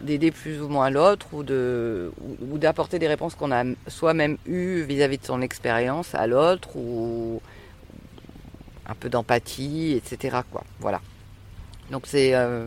d'aider 0.00 0.30
plus 0.30 0.60
ou 0.60 0.68
moins 0.68 0.90
l'autre 0.90 1.28
ou 1.32 2.58
d'apporter 2.58 2.98
des 2.98 3.08
réponses 3.08 3.34
qu'on 3.34 3.52
a 3.52 3.64
soi-même 3.88 4.36
eues 4.46 4.82
vis-à-vis 4.82 5.18
de 5.18 5.24
son 5.24 5.40
expérience 5.40 6.14
à 6.14 6.26
l'autre 6.26 6.76
ou 6.76 7.40
un 8.88 8.94
peu 8.94 9.08
d'empathie, 9.08 9.92
etc. 9.92 10.38
Quoi. 10.50 10.64
Voilà. 10.80 11.00
Donc 11.90 12.02
c'est 12.06 12.34
euh, 12.34 12.66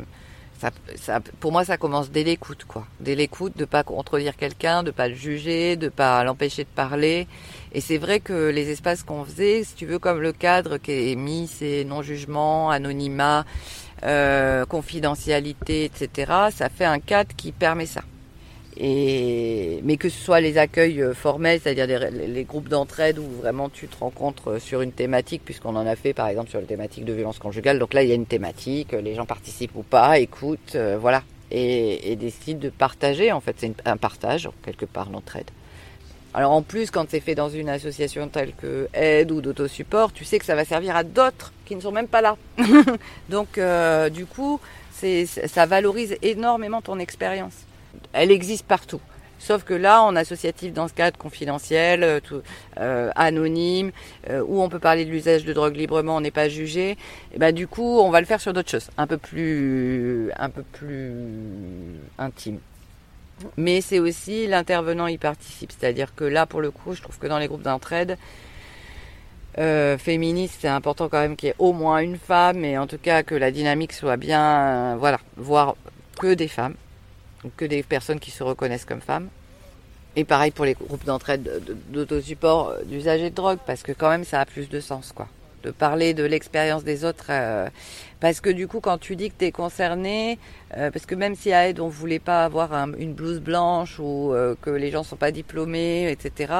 ça, 0.59 1.19
pour 1.39 1.51
moi 1.51 1.63
ça 1.65 1.77
commence 1.77 2.09
dès 2.09 2.23
l'écoute 2.23 2.65
quoi, 2.65 2.85
dès 2.99 3.15
l'écoute 3.15 3.57
de 3.57 3.65
pas 3.65 3.83
contredire 3.83 4.35
quelqu'un, 4.35 4.83
de 4.83 4.91
pas 4.91 5.07
le 5.07 5.15
juger, 5.15 5.75
de 5.75 5.89
pas 5.89 6.23
l'empêcher 6.23 6.63
de 6.63 6.69
parler. 6.69 7.27
Et 7.73 7.81
c'est 7.81 7.97
vrai 7.97 8.19
que 8.19 8.49
les 8.49 8.69
espaces 8.69 9.03
qu'on 9.03 9.23
faisait, 9.25 9.63
si 9.63 9.75
tu 9.75 9.85
veux 9.85 9.99
comme 9.99 10.19
le 10.19 10.31
cadre 10.33 10.77
qui 10.77 11.11
est 11.11 11.15
mis, 11.15 11.47
c'est 11.47 11.83
non 11.83 12.01
jugement, 12.01 12.69
anonymat, 12.69 13.45
euh, 14.03 14.65
confidentialité, 14.65 15.85
etc. 15.85 16.31
Ça 16.51 16.69
fait 16.69 16.85
un 16.85 16.99
cadre 16.99 17.35
qui 17.35 17.51
permet 17.51 17.85
ça. 17.85 18.01
Et, 18.77 19.68
mais 19.83 19.97
que 19.97 20.09
ce 20.09 20.19
soit 20.19 20.41
les 20.41 20.57
accueils 20.57 21.01
euh, 21.01 21.13
formels, 21.13 21.59
c'est-à-dire 21.61 22.09
les, 22.11 22.43
groupes 22.43 22.69
d'entraide 22.69 23.19
où 23.19 23.27
vraiment 23.41 23.69
tu 23.69 23.87
te 23.87 23.97
rencontres 23.97 24.51
euh, 24.51 24.59
sur 24.59 24.81
une 24.81 24.91
thématique, 24.91 25.41
puisqu'on 25.43 25.75
en 25.75 25.85
a 25.85 25.95
fait 25.95 26.13
par 26.13 26.27
exemple 26.27 26.49
sur 26.49 26.59
la 26.59 26.65
thématique 26.65 27.05
de 27.05 27.13
violence 27.13 27.39
conjugale. 27.39 27.79
Donc 27.79 27.93
là, 27.93 28.03
il 28.03 28.09
y 28.09 28.11
a 28.11 28.15
une 28.15 28.25
thématique, 28.25 28.91
les 28.93 29.15
gens 29.15 29.25
participent 29.25 29.75
ou 29.75 29.83
pas, 29.83 30.19
écoutent, 30.19 30.77
voilà, 30.99 31.23
et, 31.51 32.15
décident 32.15 32.59
de 32.59 32.69
partager. 32.69 33.31
En 33.31 33.39
fait, 33.39 33.55
c'est 33.57 33.73
un 33.85 33.97
partage 33.97 34.49
quelque 34.63 34.85
part 34.85 35.09
l'entraide. 35.09 35.49
Alors 36.33 36.51
en 36.51 36.61
plus, 36.61 36.91
quand 36.91 37.09
c'est 37.09 37.19
fait 37.19 37.33
dans 37.33 37.49
une 37.49 37.69
association 37.69 38.27
telle 38.27 38.53
que 38.53 38.87
Aide 38.93 39.31
ou 39.31 39.41
d'autosupport, 39.41 40.13
tu 40.13 40.25
sais 40.25 40.37
que 40.37 40.45
ça 40.45 40.55
va 40.55 40.63
servir 40.63 40.95
à 40.95 41.03
d'autres 41.03 41.53
qui 41.65 41.75
ne 41.75 41.81
sont 41.81 41.91
même 41.91 42.07
pas 42.07 42.21
là. 42.21 42.37
Donc 43.29 43.57
euh, 43.57 44.09
du 44.09 44.25
coup, 44.25 44.59
ça 44.91 45.65
valorise 45.65 46.17
énormément 46.21 46.81
ton 46.81 46.99
expérience. 46.99 47.53
Elle 48.13 48.31
existe 48.31 48.65
partout. 48.65 49.01
Sauf 49.39 49.63
que 49.63 49.73
là, 49.73 50.03
en 50.03 50.15
associatif, 50.15 50.73
dans 50.73 50.87
ce 50.87 50.93
cadre 50.93 51.17
confidentiel, 51.17 52.03
euh, 52.03 52.19
euh, 52.77 53.09
anonyme, 53.15 53.91
où 54.45 54.61
on 54.61 54.69
peut 54.69 54.79
parler 54.79 55.05
de 55.05 55.09
l'usage 55.09 55.45
de 55.45 55.53
drogue 55.53 55.75
librement, 55.75 56.17
on 56.17 56.21
n'est 56.21 56.31
pas 56.31 56.49
jugé. 56.49 56.97
Et 57.33 57.39
ben 57.39 57.53
du 57.53 57.67
coup, 57.67 57.99
on 57.99 58.09
va 58.09 58.19
le 58.19 58.27
faire 58.27 58.41
sur 58.41 58.53
d'autres 58.53 58.69
choses, 58.69 58.89
un 58.97 59.07
peu 59.07 59.17
plus, 59.17 60.31
un 60.37 60.49
peu 60.49 60.63
plus 60.63 61.13
intime. 62.17 62.59
Mais 63.57 63.81
c'est 63.81 63.99
aussi 63.99 64.47
l'intervenant 64.47 65.07
y 65.07 65.17
participe. 65.17 65.71
C'est-à-dire 65.71 66.13
que 66.13 66.25
là, 66.25 66.45
pour 66.45 66.61
le 66.61 66.71
coup, 66.71 66.93
je 66.93 67.01
trouve 67.01 67.17
que 67.17 67.27
dans 67.27 67.39
les 67.39 67.47
groupes 67.47 67.61
d'entraide 67.61 68.17
euh, 69.57 69.97
féministes, 69.97 70.57
c'est 70.61 70.67
important 70.67 71.09
quand 71.09 71.19
même 71.19 71.35
qu'il 71.35 71.47
y 71.47 71.49
ait 71.51 71.55
au 71.59 71.73
moins 71.73 71.99
une 71.99 72.17
femme, 72.17 72.63
et 72.63 72.77
en 72.77 72.87
tout 72.87 72.97
cas 72.97 73.23
que 73.23 73.35
la 73.35 73.51
dynamique 73.51 73.93
soit 73.93 74.17
bien, 74.17 74.93
euh, 74.93 74.95
voilà, 74.97 75.19
voire 75.37 75.75
que 76.19 76.33
des 76.33 76.47
femmes, 76.47 76.75
que 77.57 77.65
des 77.65 77.83
personnes 77.83 78.19
qui 78.19 78.31
se 78.31 78.43
reconnaissent 78.43 78.85
comme 78.85 79.01
femmes. 79.01 79.29
Et 80.15 80.23
pareil 80.23 80.51
pour 80.51 80.65
les 80.65 80.73
groupes 80.73 81.05
d'entraide 81.05 81.61
d'autosupport 81.89 82.69
euh, 82.69 82.83
d'usagers 82.83 83.29
de 83.29 83.35
drogue, 83.35 83.59
parce 83.65 83.83
que 83.83 83.91
quand 83.91 84.09
même 84.09 84.23
ça 84.23 84.41
a 84.41 84.45
plus 84.45 84.69
de 84.69 84.79
sens, 84.79 85.11
quoi 85.13 85.27
de 85.63 85.71
parler 85.71 86.13
de 86.13 86.23
l'expérience 86.23 86.83
des 86.83 87.05
autres. 87.05 87.27
Euh, 87.29 87.69
parce 88.19 88.41
que 88.41 88.49
du 88.49 88.67
coup, 88.67 88.79
quand 88.79 88.97
tu 88.97 89.15
dis 89.15 89.29
que 89.29 89.35
tu 89.37 89.45
es 89.45 89.51
concerné, 89.51 90.39
euh, 90.77 90.91
parce 90.91 91.05
que 91.05 91.15
même 91.15 91.35
si 91.35 91.51
à 91.51 91.69
aide, 91.69 91.79
on 91.79 91.87
voulait 91.87 92.19
pas 92.19 92.45
avoir 92.45 92.73
une 92.97 93.13
blouse 93.13 93.39
blanche 93.39 93.99
ou 93.99 94.33
euh, 94.33 94.55
que 94.61 94.69
les 94.69 94.91
gens 94.91 95.03
sont 95.03 95.15
pas 95.15 95.31
diplômés, 95.31 96.11
etc., 96.11 96.53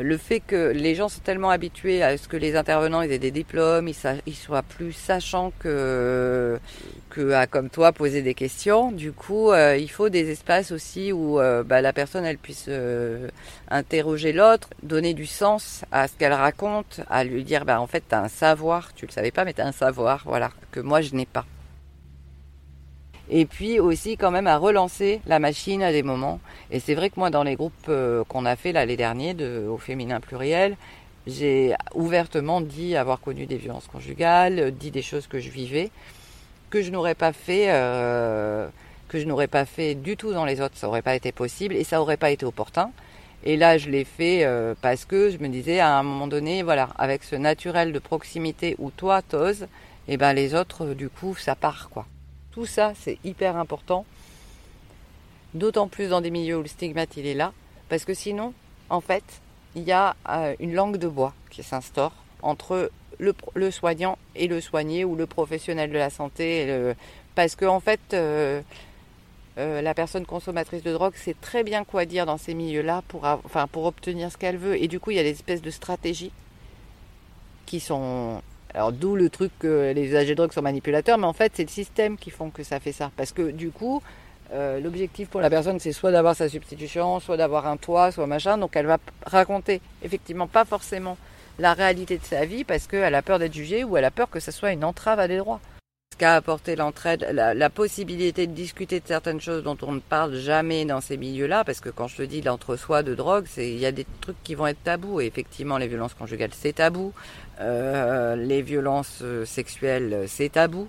le 0.00 0.16
fait 0.16 0.40
que 0.40 0.70
les 0.70 0.94
gens 0.94 1.08
sont 1.08 1.20
tellement 1.20 1.50
habitués 1.50 2.02
à 2.02 2.16
ce 2.16 2.28
que 2.28 2.36
les 2.36 2.56
intervenants 2.56 3.02
aient 3.02 3.18
des 3.18 3.30
diplômes, 3.30 3.88
ils, 3.88 4.34
soient 4.34 4.62
plus 4.62 4.92
sachants 4.92 5.52
que, 5.58 6.58
que 7.10 7.32
à, 7.32 7.46
comme 7.46 7.70
toi, 7.70 7.92
poser 7.92 8.22
des 8.22 8.34
questions. 8.34 8.90
Du 8.90 9.12
coup, 9.12 9.50
euh, 9.50 9.76
il 9.76 9.90
faut 9.90 10.08
des 10.08 10.30
espaces 10.30 10.72
aussi 10.72 11.12
où 11.12 11.38
euh, 11.38 11.62
bah, 11.62 11.80
la 11.80 11.92
personne, 11.92 12.24
elle 12.24 12.38
puisse 12.38 12.66
euh, 12.68 13.28
interroger 13.68 14.32
l'autre, 14.32 14.68
donner 14.82 15.14
du 15.14 15.26
sens 15.26 15.84
à 15.92 16.08
ce 16.08 16.14
qu'elle 16.16 16.32
raconte, 16.32 17.00
à 17.08 17.24
lui 17.24 17.44
dire, 17.44 17.64
bah, 17.64 17.80
en 17.80 17.86
fait, 17.86 18.02
tu 18.08 18.14
as 18.14 18.22
un 18.22 18.28
savoir, 18.28 18.92
tu 18.94 19.06
le 19.06 19.12
savais 19.12 19.30
pas, 19.30 19.44
mais 19.44 19.52
tu 19.52 19.60
as 19.60 19.66
un 19.66 19.72
savoir, 19.72 20.22
voilà, 20.26 20.50
que 20.72 20.80
moi, 20.80 21.00
je 21.00 21.14
n'ai 21.14 21.26
pas 21.26 21.44
et 23.30 23.46
puis 23.46 23.80
aussi 23.80 24.16
quand 24.16 24.30
même 24.30 24.46
à 24.46 24.58
relancer 24.58 25.20
la 25.26 25.38
machine 25.38 25.82
à 25.82 25.92
des 25.92 26.02
moments. 26.02 26.40
Et 26.70 26.80
c'est 26.80 26.94
vrai 26.94 27.10
que 27.10 27.18
moi 27.18 27.30
dans 27.30 27.42
les 27.42 27.56
groupes 27.56 27.72
euh, 27.88 28.24
qu'on 28.24 28.44
a 28.44 28.56
fait 28.56 28.72
l'année 28.72 28.96
dernière 28.96 29.34
de, 29.34 29.66
au 29.68 29.78
féminin 29.78 30.20
pluriel, 30.20 30.76
j'ai 31.26 31.74
ouvertement 31.94 32.60
dit 32.60 32.96
avoir 32.96 33.20
connu 33.20 33.46
des 33.46 33.56
violences 33.56 33.86
conjugales, 33.86 34.72
dit 34.72 34.90
des 34.90 35.02
choses 35.02 35.26
que 35.26 35.40
je 35.40 35.50
vivais, 35.50 35.90
que 36.70 36.82
je 36.82 36.90
n'aurais 36.90 37.14
pas 37.14 37.32
fait, 37.32 37.66
euh, 37.68 38.68
que 39.08 39.18
je 39.18 39.24
n'aurais 39.24 39.48
pas 39.48 39.64
fait 39.64 39.94
du 39.94 40.16
tout 40.16 40.32
dans 40.32 40.44
les 40.44 40.60
autres, 40.60 40.76
ça 40.76 40.86
n'aurait 40.86 41.02
pas 41.02 41.14
été 41.14 41.32
possible 41.32 41.74
et 41.74 41.84
ça 41.84 41.96
n'aurait 41.96 42.18
pas 42.18 42.30
été 42.30 42.44
opportun. 42.44 42.90
Et 43.46 43.56
là, 43.56 43.76
je 43.76 43.90
l'ai 43.90 44.04
fait 44.04 44.44
euh, 44.44 44.74
parce 44.80 45.04
que 45.04 45.30
je 45.30 45.38
me 45.38 45.48
disais 45.48 45.78
à 45.78 45.96
un 45.96 46.02
moment 46.02 46.26
donné, 46.26 46.62
voilà, 46.62 46.90
avec 46.96 47.24
ce 47.24 47.36
naturel 47.36 47.92
de 47.92 47.98
proximité 47.98 48.74
où 48.78 48.90
toi 48.90 49.22
t'oses, 49.22 49.62
et 50.06 50.14
eh 50.14 50.16
ben 50.18 50.34
les 50.34 50.54
autres, 50.54 50.92
du 50.92 51.08
coup, 51.08 51.34
ça 51.34 51.54
part 51.54 51.88
quoi. 51.90 52.06
Tout 52.54 52.66
ça, 52.66 52.92
c'est 52.96 53.18
hyper 53.24 53.56
important. 53.56 54.06
D'autant 55.54 55.88
plus 55.88 56.08
dans 56.08 56.20
des 56.20 56.30
milieux 56.30 56.58
où 56.58 56.62
le 56.62 56.68
stigmate, 56.68 57.16
il 57.16 57.26
est 57.26 57.34
là. 57.34 57.52
Parce 57.88 58.04
que 58.04 58.14
sinon, 58.14 58.54
en 58.90 59.00
fait, 59.00 59.24
il 59.74 59.82
y 59.82 59.90
a 59.90 60.14
euh, 60.28 60.54
une 60.60 60.72
langue 60.72 60.96
de 60.96 61.08
bois 61.08 61.34
qui 61.50 61.64
s'instaure 61.64 62.12
entre 62.42 62.92
le, 63.18 63.70
soignant 63.72 64.18
et 64.36 64.46
le 64.46 64.60
soigné 64.60 65.04
ou 65.04 65.16
le 65.16 65.26
professionnel 65.26 65.90
de 65.90 65.98
la 65.98 66.10
santé. 66.10 66.94
parce 67.34 67.56
que, 67.56 67.64
en 67.64 67.80
fait, 67.80 68.00
euh, 68.12 68.62
euh, 69.58 69.82
la 69.82 69.94
personne 69.94 70.26
consommatrice 70.26 70.82
de 70.82 70.92
drogue 70.92 71.14
sait 71.14 71.36
très 71.40 71.62
bien 71.62 71.84
quoi 71.84 72.06
dire 72.06 72.26
dans 72.26 72.38
ces 72.38 72.54
milieux-là 72.54 73.02
pour, 73.08 73.24
obtenir 73.84 74.30
ce 74.30 74.36
qu'elle 74.36 74.58
veut. 74.58 74.80
Et 74.80 74.88
du 74.88 75.00
coup, 75.00 75.10
il 75.10 75.16
y 75.16 75.20
a 75.20 75.24
des 75.24 75.30
espèces 75.30 75.62
de 75.62 75.70
stratégies 75.70 76.32
qui 77.66 77.80
sont 77.80 78.42
alors 78.74 78.92
d'où 78.92 79.14
le 79.14 79.30
truc 79.30 79.52
que 79.58 79.92
les 79.94 80.06
usagers 80.06 80.30
de 80.30 80.34
drogue 80.34 80.52
sont 80.52 80.62
manipulateurs, 80.62 81.16
mais 81.16 81.26
en 81.26 81.32
fait 81.32 81.52
c'est 81.54 81.62
le 81.62 81.68
système 81.68 82.16
qui 82.16 82.30
font 82.30 82.50
que 82.50 82.64
ça 82.64 82.80
fait 82.80 82.92
ça. 82.92 83.10
Parce 83.16 83.32
que 83.32 83.50
du 83.50 83.70
coup, 83.70 84.02
euh, 84.52 84.80
l'objectif 84.80 85.28
pour 85.28 85.40
la 85.40 85.48
personne 85.48 85.78
c'est 85.78 85.92
soit 85.92 86.10
d'avoir 86.10 86.34
sa 86.34 86.48
substitution, 86.48 87.20
soit 87.20 87.36
d'avoir 87.36 87.66
un 87.66 87.76
toit, 87.76 88.10
soit 88.10 88.26
machin. 88.26 88.58
Donc 88.58 88.74
elle 88.74 88.86
va 88.86 88.98
raconter 89.26 89.80
effectivement 90.02 90.48
pas 90.48 90.64
forcément 90.64 91.16
la 91.58 91.72
réalité 91.72 92.18
de 92.18 92.24
sa 92.24 92.44
vie 92.44 92.64
parce 92.64 92.88
qu'elle 92.88 93.14
a 93.14 93.22
peur 93.22 93.38
d'être 93.38 93.54
jugée 93.54 93.84
ou 93.84 93.96
elle 93.96 94.04
a 94.04 94.10
peur 94.10 94.28
que 94.28 94.40
ce 94.40 94.50
soit 94.50 94.72
une 94.72 94.84
entrave 94.84 95.20
à 95.20 95.28
des 95.28 95.38
droits. 95.38 95.60
Ce 96.14 96.16
qu'a 96.16 96.36
apporté 96.36 96.76
l'entraide, 96.76 97.26
la, 97.32 97.54
la, 97.54 97.70
possibilité 97.70 98.46
de 98.46 98.52
discuter 98.52 99.00
de 99.00 99.04
certaines 99.08 99.40
choses 99.40 99.64
dont 99.64 99.76
on 99.82 99.90
ne 99.90 99.98
parle 99.98 100.36
jamais 100.36 100.84
dans 100.84 101.00
ces 101.00 101.16
milieux-là, 101.16 101.64
parce 101.64 101.80
que 101.80 101.88
quand 101.88 102.06
je 102.06 102.18
te 102.18 102.22
dis 102.22 102.40
l'entre-soi 102.40 103.02
de 103.02 103.16
drogue, 103.16 103.46
c'est 103.48 103.68
il 103.68 103.80
y 103.80 103.84
a 103.84 103.90
des 103.90 104.06
trucs 104.20 104.40
qui 104.44 104.54
vont 104.54 104.68
être 104.68 104.80
tabous. 104.84 105.20
Et 105.20 105.26
effectivement, 105.26 105.76
les 105.76 105.88
violences 105.88 106.14
conjugales, 106.14 106.52
c'est 106.52 106.74
tabou. 106.74 107.12
Euh, 107.60 108.36
les 108.36 108.62
violences 108.62 109.22
euh, 109.22 109.44
sexuelles, 109.44 110.26
c'est 110.28 110.50
tabou. 110.52 110.86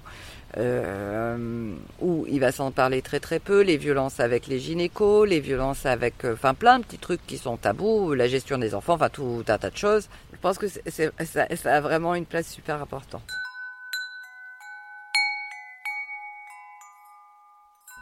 Euh, 0.58 1.74
où 2.02 2.28
il 2.30 2.40
va 2.40 2.52
s'en 2.52 2.70
parler 2.70 3.02
très 3.02 3.20
très 3.20 3.40
peu, 3.40 3.62
les 3.62 3.78
violences 3.78 4.20
avec 4.20 4.46
les 4.46 4.60
gynécos, 4.60 5.28
les 5.28 5.40
violences 5.40 5.88
avec, 5.88 6.24
euh, 6.24 6.34
enfin 6.34 6.54
plein 6.54 6.78
de 6.78 6.84
petits 6.84 7.00
trucs 7.00 7.26
qui 7.26 7.40
sont 7.40 7.58
tabous, 7.58 8.14
la 8.14 8.28
gestion 8.28 8.60
des 8.60 8.76
enfants, 8.76 8.94
enfin 8.94 9.10
tout 9.10 9.44
un 9.48 9.58
tas 9.58 9.72
de 9.72 9.78
choses. 9.78 10.08
Je 10.34 10.38
pense 10.38 10.60
que 10.60 10.68
c'est, 10.68 11.12
ça, 11.26 11.48
ça 11.56 11.76
a 11.76 11.82
vraiment 11.82 12.14
une 12.14 12.28
place 12.28 12.48
super 12.48 12.80
importante. 12.80 13.24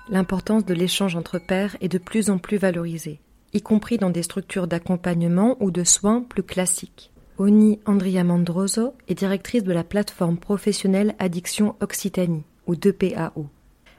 L'importance 0.10 0.66
de 0.66 0.74
l'échange 0.74 1.16
entre 1.16 1.40
pairs 1.40 1.78
est 1.80 1.88
de 1.88 1.98
plus 1.98 2.30
en 2.30 2.38
plus 2.38 2.58
valorisée, 2.58 3.22
y 3.54 3.62
compris 3.62 3.98
dans 3.98 4.10
des 4.10 4.24
structures 4.24 4.68
d'accompagnement 4.68 5.56
ou 5.62 5.72
de 5.72 5.86
soins 5.86 6.22
plus 6.22 6.44
classiques. 6.44 7.12
Oni 7.38 7.80
Andrea 7.86 8.24
Mandroso 8.24 8.94
est 9.08 9.16
directrice 9.16 9.64
de 9.64 9.72
la 9.72 9.86
plateforme 9.86 10.38
professionnelle 10.38 11.16
Addiction 11.20 11.76
Occitanie, 11.80 12.44
ou 12.68 12.76
2PAO. 12.76 13.48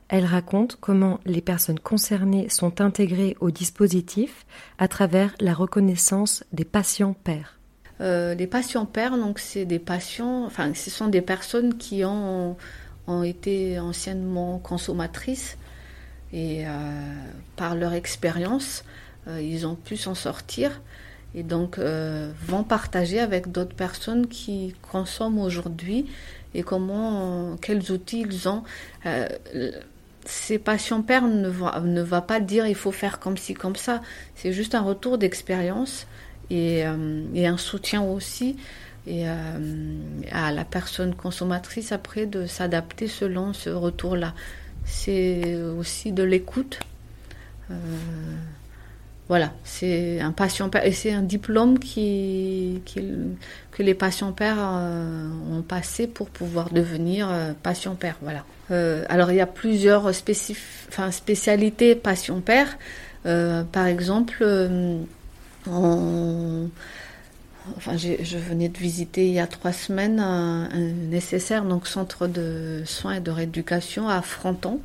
Elle 0.09 0.27
raconte 0.27 0.77
comment 0.79 1.21
les 1.25 1.41
personnes 1.41 1.81
concernées 1.81 2.51
sont 2.51 2.83
intégrées 2.83 3.37
au 3.41 3.51
dispositif 3.51 4.45
à 4.79 4.89
travers 4.89 5.35
la 5.41 5.55
reconnaissance 5.55 6.45
des 6.53 6.67
patients 6.67 7.15
pairs. 7.25 7.59
Euh, 8.03 8.35
les 8.35 8.47
patients 8.47 8.87
pairs, 8.87 9.17
donc 9.17 9.39
c'est 9.39 9.65
des 9.65 9.79
patients, 9.79 10.45
enfin 10.45 10.75
ce 10.75 10.91
sont 10.91 11.09
des 11.09 11.23
personnes 11.23 11.79
qui 11.79 12.05
ont 12.05 12.57
été 13.23 13.79
anciennement 13.79 14.59
consommatrices 14.59 15.57
et 16.35 16.67
euh, 16.67 16.71
par 17.55 17.77
leur 17.77 17.93
expérience, 17.93 18.85
euh, 19.29 19.41
ils 19.41 19.67
ont 19.69 19.77
pu 19.77 19.97
s'en 19.97 20.17
sortir 20.17 20.83
et 21.37 21.45
donc 21.45 21.79
euh, 21.79 22.33
vont 22.45 22.65
partager 22.65 23.21
avec 23.21 23.53
d'autres 23.53 23.77
personnes 23.77 24.27
qui 24.27 24.75
consomment 24.83 25.39
aujourd'hui 25.39 26.07
et 26.53 26.65
comment, 26.65 27.57
quels 27.61 27.93
outils 27.93 28.21
ils 28.29 28.49
ont. 28.49 28.65
ces 30.25 30.59
patients 30.59 31.03
pères 31.03 31.27
ne 31.27 31.49
va, 32.01 32.21
pas 32.21 32.41
dire 32.41 32.67
il 32.67 32.77
faut 32.77 32.93
faire 32.93 33.21
comme 33.21 33.37
ci, 33.37 33.55
comme 33.55 33.77
ça. 33.77 34.03
C'est 34.35 34.53
juste 34.53 34.75
un 34.75 34.83
retour 34.83 35.19
d'expérience 35.19 36.07
et, 36.51 36.85
un 36.85 37.57
soutien 37.57 38.03
aussi 38.03 38.57
à 39.09 40.53
la 40.53 40.65
personne 40.65 41.15
consommatrice 41.15 41.91
après 41.91 42.27
de 42.27 42.47
s'adapter 42.47 43.09
selon 43.09 43.53
ce 43.53 43.71
retour-là. 43.71 44.35
C'est 44.85 45.57
aussi 45.79 46.13
de 46.13 46.23
l'écoute. 46.23 46.81
Euh, 47.71 47.75
voilà, 49.29 49.53
c'est 49.65 50.21
un 50.21 50.33
patient 50.33 50.71
c'est 50.93 51.13
un 51.13 51.23
diplôme 51.23 51.79
que 51.79 53.83
les 53.83 53.95
patients 53.95 54.33
pères 54.33 54.59
euh, 54.61 55.29
ont 55.51 55.63
passé 55.63 56.07
pour 56.07 56.29
pouvoir 56.29 56.71
devenir 56.71 57.29
euh, 57.31 57.53
patient 57.63 57.95
père. 57.95 58.17
Voilà. 58.21 58.45
alors 59.09 59.31
il 59.31 59.37
y 59.37 59.41
a 59.41 59.47
plusieurs 59.47 60.13
spécialités 60.15 61.95
patient 61.95 62.41
père. 62.41 62.77
par 63.25 63.87
exemple, 63.87 64.45
enfin, 67.77 67.97
je 67.97 68.39
venais 68.39 68.69
de 68.69 68.79
visiter 68.79 69.27
il 69.27 69.33
y 69.33 69.41
a 69.41 69.47
trois 69.47 69.73
semaines 69.73 70.21
un, 70.21 70.69
nécessaire 71.11 71.65
donc 71.65 71.87
centre 71.87 72.27
de 72.27 72.83
soins 72.85 73.15
et 73.15 73.21
de 73.21 73.31
rééducation 73.31 74.09
à 74.09 74.23
Fronton. 74.23 74.81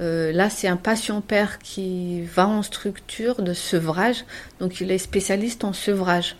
Euh, 0.00 0.32
là, 0.32 0.50
c'est 0.50 0.66
un 0.66 0.76
patient-père 0.76 1.58
qui 1.60 2.22
va 2.22 2.48
en 2.48 2.62
structure 2.62 3.42
de 3.42 3.52
sevrage, 3.52 4.24
donc 4.60 4.80
il 4.80 4.90
est 4.90 4.98
spécialiste 4.98 5.64
en 5.64 5.72
sevrage. 5.72 6.36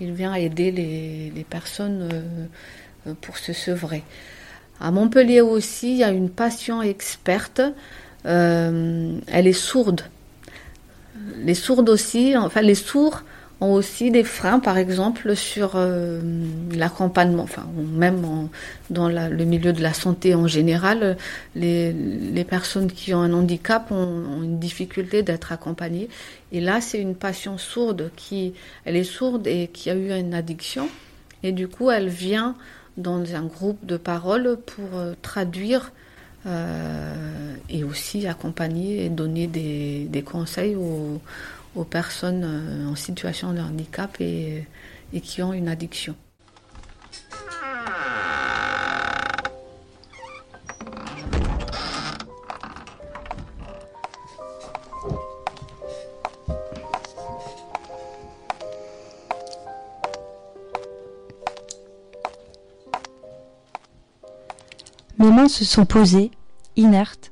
Il 0.00 0.12
vient 0.12 0.34
aider 0.34 0.70
les, 0.70 1.46
personnes 1.48 2.08
euh, 2.12 2.22
euh, 3.08 3.14
pour 3.20 3.38
se 3.38 3.52
sevrer. 3.52 4.02
À 4.80 4.90
Montpellier 4.90 5.40
aussi, 5.40 5.92
il 5.92 5.98
y 5.98 6.04
a 6.04 6.10
une 6.10 6.30
patiente 6.30 6.84
experte. 6.84 7.60
elle 8.24 9.20
est 9.46 9.52
sourde. 9.52 10.02
Les 11.38 11.54
sourdes 11.54 11.88
aussi, 11.88 12.36
enfin 12.36 12.62
les 12.62 12.74
sourds 12.74 13.22
ont 13.62 13.72
aussi 13.74 14.10
des 14.10 14.24
freins, 14.24 14.58
par 14.58 14.76
exemple, 14.76 15.36
sur 15.36 15.72
euh, 15.76 16.20
l'accompagnement, 16.74 17.44
enfin, 17.44 17.66
même 17.76 18.48
dans 18.90 19.08
le 19.08 19.44
milieu 19.44 19.72
de 19.72 19.80
la 19.80 19.94
santé 19.94 20.34
en 20.34 20.48
général, 20.48 21.16
les, 21.54 22.44
personnes 22.48 22.90
qui 22.90 23.14
ont 23.14 23.20
un 23.20 23.32
handicap 23.32 23.90
ont, 23.92 24.42
une 24.42 24.58
difficulté 24.58 25.22
d'être 25.22 25.52
accompagnées. 25.52 26.08
Et 26.50 26.60
là, 26.60 26.80
c'est 26.80 26.98
une 26.98 27.14
patiente 27.14 27.60
sourde 27.60 28.10
qui, 28.16 28.52
elle 28.84 28.96
est 28.96 29.04
sourde 29.04 29.46
et 29.46 29.70
qui 29.72 29.90
a 29.90 29.94
eu 29.94 30.10
une 30.10 30.34
addiction. 30.34 30.88
Et 31.44 31.52
du 31.52 31.68
coup, 31.68 31.90
elle 31.90 32.08
vient 32.08 32.56
dans 32.96 33.34
un 33.34 33.44
groupe 33.44 33.86
de 33.86 33.96
parole 33.96 34.58
pour 34.66 34.98
euh, 34.98 35.14
traduire 35.22 35.92
euh, 36.46 37.54
et 37.70 37.84
aussi 37.84 38.26
accompagner 38.26 39.06
et 39.06 39.08
donner 39.08 39.46
des, 39.46 40.06
des 40.10 40.22
conseils 40.22 40.74
aux 40.74 41.20
aux 41.74 41.84
personnes 41.84 42.44
euh, 42.44 42.88
en 42.88 42.96
situation 42.96 43.52
de 43.52 43.60
handicap 43.60 44.20
et, 44.20 44.66
et 45.12 45.20
qui 45.20 45.42
ont 45.42 45.52
une 45.52 45.68
addiction. 45.68 46.14
Mes 65.18 65.30
mains 65.30 65.46
se 65.46 65.64
sont 65.64 65.86
posées, 65.86 66.32
inertes, 66.74 67.30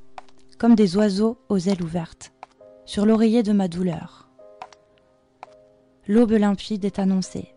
comme 0.59 0.77
des 0.77 0.97
oiseaux 0.97 1.39
aux 1.49 1.59
ailes 1.59 1.83
ouvertes, 1.83 2.31
sur 2.85 3.05
l'oreiller 3.05 3.43
de 3.43 3.53
ma 3.53 3.67
douleur. 3.67 4.20
L'aube 6.11 6.33
limpide 6.33 6.85
est 6.85 6.99
annoncée. 6.99 7.55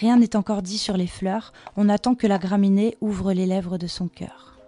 Rien 0.00 0.16
n'est 0.16 0.36
encore 0.36 0.62
dit 0.62 0.78
sur 0.78 0.96
les 0.96 1.06
fleurs, 1.06 1.52
on 1.76 1.90
attend 1.90 2.14
que 2.14 2.26
la 2.26 2.38
graminée 2.38 2.96
ouvre 3.02 3.34
les 3.34 3.44
lèvres 3.44 3.76
de 3.76 3.86
son 3.86 4.08
cœur. 4.08 4.58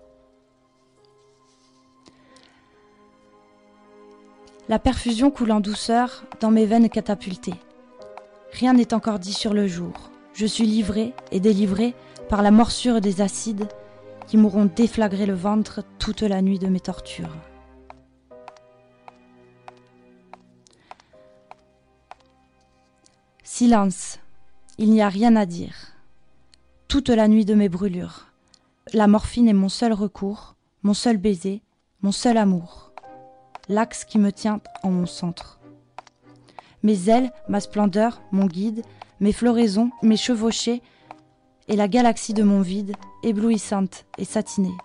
La 4.68 4.78
perfusion 4.78 5.30
coule 5.30 5.50
en 5.50 5.60
douceur 5.60 6.24
dans 6.40 6.50
mes 6.50 6.66
veines 6.66 6.90
catapultées. 6.90 7.58
Rien 8.52 8.74
n'est 8.74 8.92
encore 8.92 9.18
dit 9.18 9.32
sur 9.32 9.54
le 9.54 9.66
jour. 9.66 10.10
Je 10.34 10.44
suis 10.44 10.66
livré 10.66 11.14
et 11.32 11.40
délivré 11.40 11.94
par 12.28 12.42
la 12.42 12.50
morsure 12.50 13.00
des 13.00 13.22
acides 13.22 13.66
qui 14.26 14.36
m'auront 14.36 14.66
déflagré 14.66 15.24
le 15.24 15.32
ventre 15.32 15.82
toute 15.98 16.20
la 16.20 16.42
nuit 16.42 16.58
de 16.58 16.66
mes 16.66 16.80
tortures. 16.80 17.34
Silence. 23.58 24.18
Il 24.76 24.90
n'y 24.90 25.00
a 25.00 25.08
rien 25.08 25.34
à 25.34 25.46
dire. 25.46 25.94
Toute 26.88 27.08
la 27.08 27.26
nuit 27.26 27.46
de 27.46 27.54
mes 27.54 27.70
brûlures. 27.70 28.26
La 28.92 29.06
morphine 29.06 29.48
est 29.48 29.54
mon 29.54 29.70
seul 29.70 29.94
recours, 29.94 30.56
mon 30.82 30.92
seul 30.92 31.16
baiser, 31.16 31.62
mon 32.02 32.12
seul 32.12 32.36
amour. 32.36 32.92
L'axe 33.70 34.04
qui 34.04 34.18
me 34.18 34.30
tient 34.30 34.60
en 34.82 34.90
mon 34.90 35.06
centre. 35.06 35.58
Mes 36.82 37.08
ailes, 37.08 37.32
ma 37.48 37.60
splendeur, 37.60 38.20
mon 38.30 38.44
guide, 38.44 38.82
mes 39.20 39.32
floraisons, 39.32 39.90
mes 40.02 40.18
chevauchés, 40.18 40.82
et 41.66 41.76
la 41.76 41.88
galaxie 41.88 42.34
de 42.34 42.42
mon 42.42 42.60
vide, 42.60 42.92
éblouissante 43.22 44.04
et 44.18 44.26
satinée. 44.26 44.76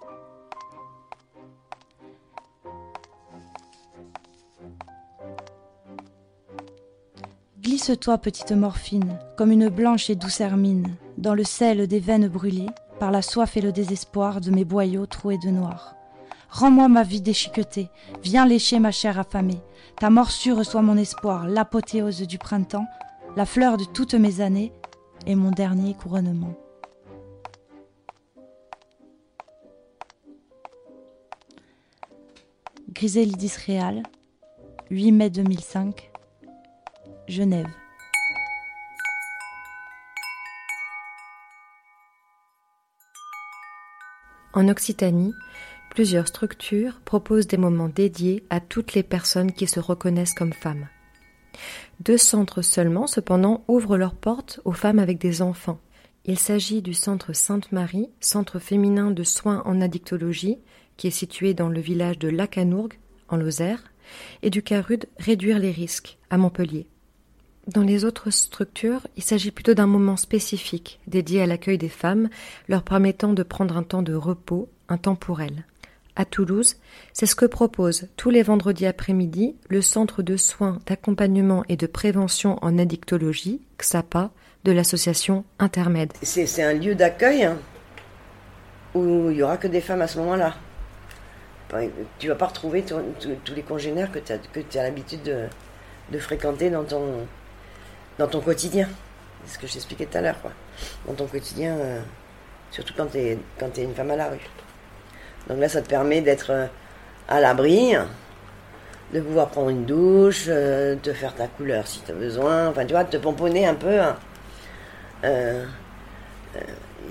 Glisse-toi, 7.83 8.19
petite 8.19 8.51
morphine, 8.51 9.17
comme 9.35 9.51
une 9.51 9.67
blanche 9.67 10.11
et 10.11 10.15
douce 10.15 10.39
hermine, 10.39 10.97
dans 11.17 11.33
le 11.33 11.43
sel 11.43 11.87
des 11.87 11.99
veines 11.99 12.27
brûlées, 12.27 12.69
par 12.99 13.09
la 13.09 13.23
soif 13.23 13.57
et 13.57 13.61
le 13.61 13.71
désespoir 13.71 14.39
de 14.39 14.51
mes 14.51 14.65
boyaux 14.65 15.07
troués 15.07 15.39
de 15.39 15.49
noir. 15.49 15.95
Rends-moi 16.51 16.87
ma 16.89 17.01
vie 17.01 17.21
déchiquetée, 17.21 17.89
viens 18.21 18.45
lécher 18.45 18.77
ma 18.77 18.91
chair 18.91 19.17
affamée. 19.17 19.57
Ta 19.99 20.11
morsure 20.11 20.63
soit 20.63 20.83
mon 20.83 20.95
espoir, 20.95 21.47
l'apothéose 21.47 22.21
du 22.27 22.37
printemps, 22.37 22.85
la 23.35 23.47
fleur 23.47 23.77
de 23.77 23.85
toutes 23.85 24.13
mes 24.13 24.41
années 24.41 24.71
et 25.25 25.33
mon 25.33 25.49
dernier 25.49 25.95
couronnement. 25.95 26.53
Griselidis 32.93 33.53
Réal, 33.65 34.03
8 34.91 35.11
mai 35.13 35.31
2005, 35.31 36.10
Genève. 37.27 37.67
En 44.53 44.67
Occitanie, 44.67 45.33
plusieurs 45.89 46.27
structures 46.27 46.99
proposent 47.05 47.47
des 47.47 47.57
moments 47.57 47.87
dédiés 47.87 48.43
à 48.49 48.59
toutes 48.59 48.93
les 48.93 49.03
personnes 49.03 49.53
qui 49.53 49.67
se 49.67 49.79
reconnaissent 49.79 50.33
comme 50.33 50.53
femmes. 50.53 50.87
Deux 52.01 52.17
centres 52.17 52.61
seulement, 52.61 53.07
cependant, 53.07 53.63
ouvrent 53.67 53.97
leurs 53.97 54.15
portes 54.15 54.59
aux 54.65 54.73
femmes 54.73 54.99
avec 54.99 55.19
des 55.19 55.41
enfants. 55.41 55.79
Il 56.25 56.37
s'agit 56.37 56.81
du 56.81 56.93
centre 56.93 57.33
Sainte-Marie, 57.33 58.09
centre 58.19 58.59
féminin 58.59 59.11
de 59.11 59.23
soins 59.23 59.63
en 59.65 59.81
addictologie, 59.81 60.59
qui 60.97 61.07
est 61.07 61.11
situé 61.11 61.53
dans 61.53 61.69
le 61.69 61.79
village 61.79 62.19
de 62.19 62.27
Lacanourgue, 62.27 62.99
en 63.29 63.37
Lozère, 63.37 63.91
et 64.43 64.49
du 64.49 64.61
CARUD 64.61 65.05
Réduire 65.17 65.59
les 65.59 65.71
risques, 65.71 66.17
à 66.29 66.37
Montpellier. 66.37 66.87
Dans 67.67 67.83
les 67.83 68.05
autres 68.05 68.31
structures, 68.31 69.05
il 69.17 69.23
s'agit 69.23 69.51
plutôt 69.51 69.75
d'un 69.75 69.85
moment 69.85 70.17
spécifique 70.17 70.99
dédié 71.05 71.43
à 71.43 71.45
l'accueil 71.45 71.77
des 71.77 71.89
femmes, 71.89 72.27
leur 72.67 72.81
permettant 72.81 73.33
de 73.33 73.43
prendre 73.43 73.77
un 73.77 73.83
temps 73.83 74.01
de 74.01 74.15
repos, 74.15 74.67
un 74.89 74.97
temps 74.97 75.15
pour 75.15 75.41
elles. 75.41 75.63
À 76.15 76.25
Toulouse, 76.25 76.77
c'est 77.13 77.27
ce 77.27 77.35
que 77.35 77.45
propose 77.45 78.07
tous 78.17 78.31
les 78.31 78.41
vendredis 78.41 78.87
après-midi 78.87 79.55
le 79.69 79.81
Centre 79.81 80.23
de 80.23 80.37
soins, 80.37 80.79
d'accompagnement 80.87 81.63
et 81.69 81.77
de 81.77 81.85
prévention 81.85 82.57
en 82.63 82.79
addictologie, 82.79 83.61
XAPA, 83.77 84.31
de 84.63 84.71
l'association 84.71 85.45
Intermède. 85.59 86.13
C'est 86.23 86.63
un 86.63 86.73
lieu 86.73 86.95
d'accueil 86.95 87.43
hein, 87.43 87.57
où 88.95 89.29
il 89.29 89.35
n'y 89.35 89.43
aura 89.43 89.57
que 89.57 89.67
des 89.67 89.81
femmes 89.81 90.01
à 90.01 90.07
ce 90.07 90.17
moment-là. 90.17 90.55
Tu 92.17 92.27
vas 92.27 92.35
pas 92.35 92.47
retrouver 92.47 92.83
tous 92.83 93.53
les 93.55 93.61
congénères 93.61 94.11
que 94.11 94.19
tu 94.19 94.33
as, 94.33 94.83
l'habitude 94.83 95.23
de, 95.23 95.45
de 96.11 96.19
fréquenter 96.19 96.69
dans 96.69 96.83
ton, 96.83 97.25
dans 98.17 98.27
ton 98.27 98.39
quotidien. 98.39 98.87
C'est 99.45 99.55
ce 99.55 99.59
que 99.59 99.67
je 99.67 99.73
t'expliquais 99.73 100.05
tout 100.05 100.17
à 100.17 100.21
l'heure, 100.21 100.39
quoi. 100.41 100.51
Dans 101.07 101.13
ton 101.13 101.25
quotidien, 101.25 101.75
euh, 101.75 101.99
surtout 102.71 102.93
quand 102.95 103.07
tu 103.07 103.17
es, 103.17 103.37
quand 103.59 103.77
es 103.77 103.83
une 103.83 103.93
femme 103.93 104.11
à 104.11 104.15
la 104.15 104.27
rue. 104.29 104.39
Donc 105.47 105.59
là, 105.59 105.67
ça 105.67 105.81
te 105.81 105.89
permet 105.89 106.21
d'être 106.21 106.51
euh, 106.51 106.67
à 107.27 107.39
l'abri, 107.39 107.93
de 109.13 109.19
pouvoir 109.19 109.49
prendre 109.49 109.69
une 109.69 109.85
douche, 109.85 110.45
euh, 110.47 110.95
de 111.01 111.13
faire 111.13 111.33
ta 111.35 111.47
couleur 111.47 111.87
si 111.87 112.01
tu 112.01 112.11
as 112.11 112.15
besoin, 112.15 112.67
enfin 112.69 112.85
tu 112.85 112.93
vois, 112.93 113.03
te 113.03 113.17
pomponner 113.17 113.65
un 113.65 113.75
peu. 113.75 113.99
Hein. 113.99 114.15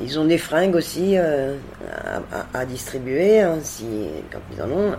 ils 0.00 0.18
ont 0.18 0.24
des 0.24 0.38
fringues 0.38 0.74
aussi 0.74 1.16
à, 1.16 2.64
distribuer, 2.64 3.40
hein, 3.40 3.58
si, 3.62 4.08
quand 4.30 4.40
ils 4.52 4.62
en 4.62 4.70
ont. 4.70 4.96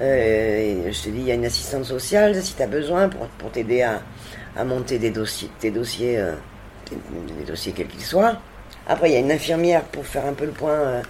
je 0.00 1.02
te 1.02 1.08
dis, 1.08 1.18
il 1.18 1.26
y 1.26 1.30
a 1.30 1.34
une 1.34 1.46
assistante 1.46 1.84
sociale 1.84 2.34
si 2.42 2.54
tu 2.54 2.62
as 2.62 2.66
besoin 2.66 3.08
pour, 3.08 3.26
pour 3.38 3.50
t'aider 3.50 3.82
à, 3.82 4.00
à, 4.56 4.64
monter 4.64 4.98
des 4.98 5.10
dossiers, 5.10 5.50
tes 5.60 5.70
dossiers, 5.70 6.22
des, 6.90 7.44
dossiers 7.44 7.72
quels 7.72 7.88
qu'ils 7.88 8.02
soient. 8.02 8.36
Après, 8.86 9.10
il 9.10 9.14
y 9.14 9.16
a 9.16 9.20
une 9.20 9.32
infirmière 9.32 9.82
pour 9.82 10.06
faire 10.06 10.26
un 10.26 10.32
peu 10.32 10.44
le 10.46 10.52
point, 10.52 11.02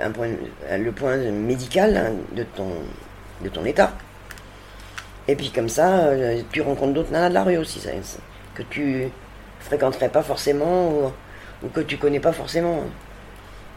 un 0.00 0.10
point 0.10 0.28
le 0.70 0.92
point 0.92 1.16
médical 1.16 1.96
hein, 1.96 2.12
de, 2.34 2.42
ton, 2.44 2.70
de 3.42 3.48
ton 3.48 3.64
état. 3.64 3.92
Et 5.28 5.36
puis 5.36 5.50
comme 5.50 5.68
ça, 5.68 6.06
euh, 6.06 6.40
tu 6.50 6.62
rencontres 6.62 6.94
d'autres 6.94 7.12
nanas 7.12 7.28
de 7.28 7.34
la 7.34 7.44
rue 7.44 7.58
aussi, 7.58 7.86
que 8.54 8.62
tu 8.62 9.08
fréquenterais 9.60 10.08
pas 10.08 10.22
forcément 10.22 11.12
ou, 11.62 11.68
que 11.68 11.80
tu 11.80 11.98
connais 11.98 12.18
pas 12.18 12.32
forcément. 12.32 12.84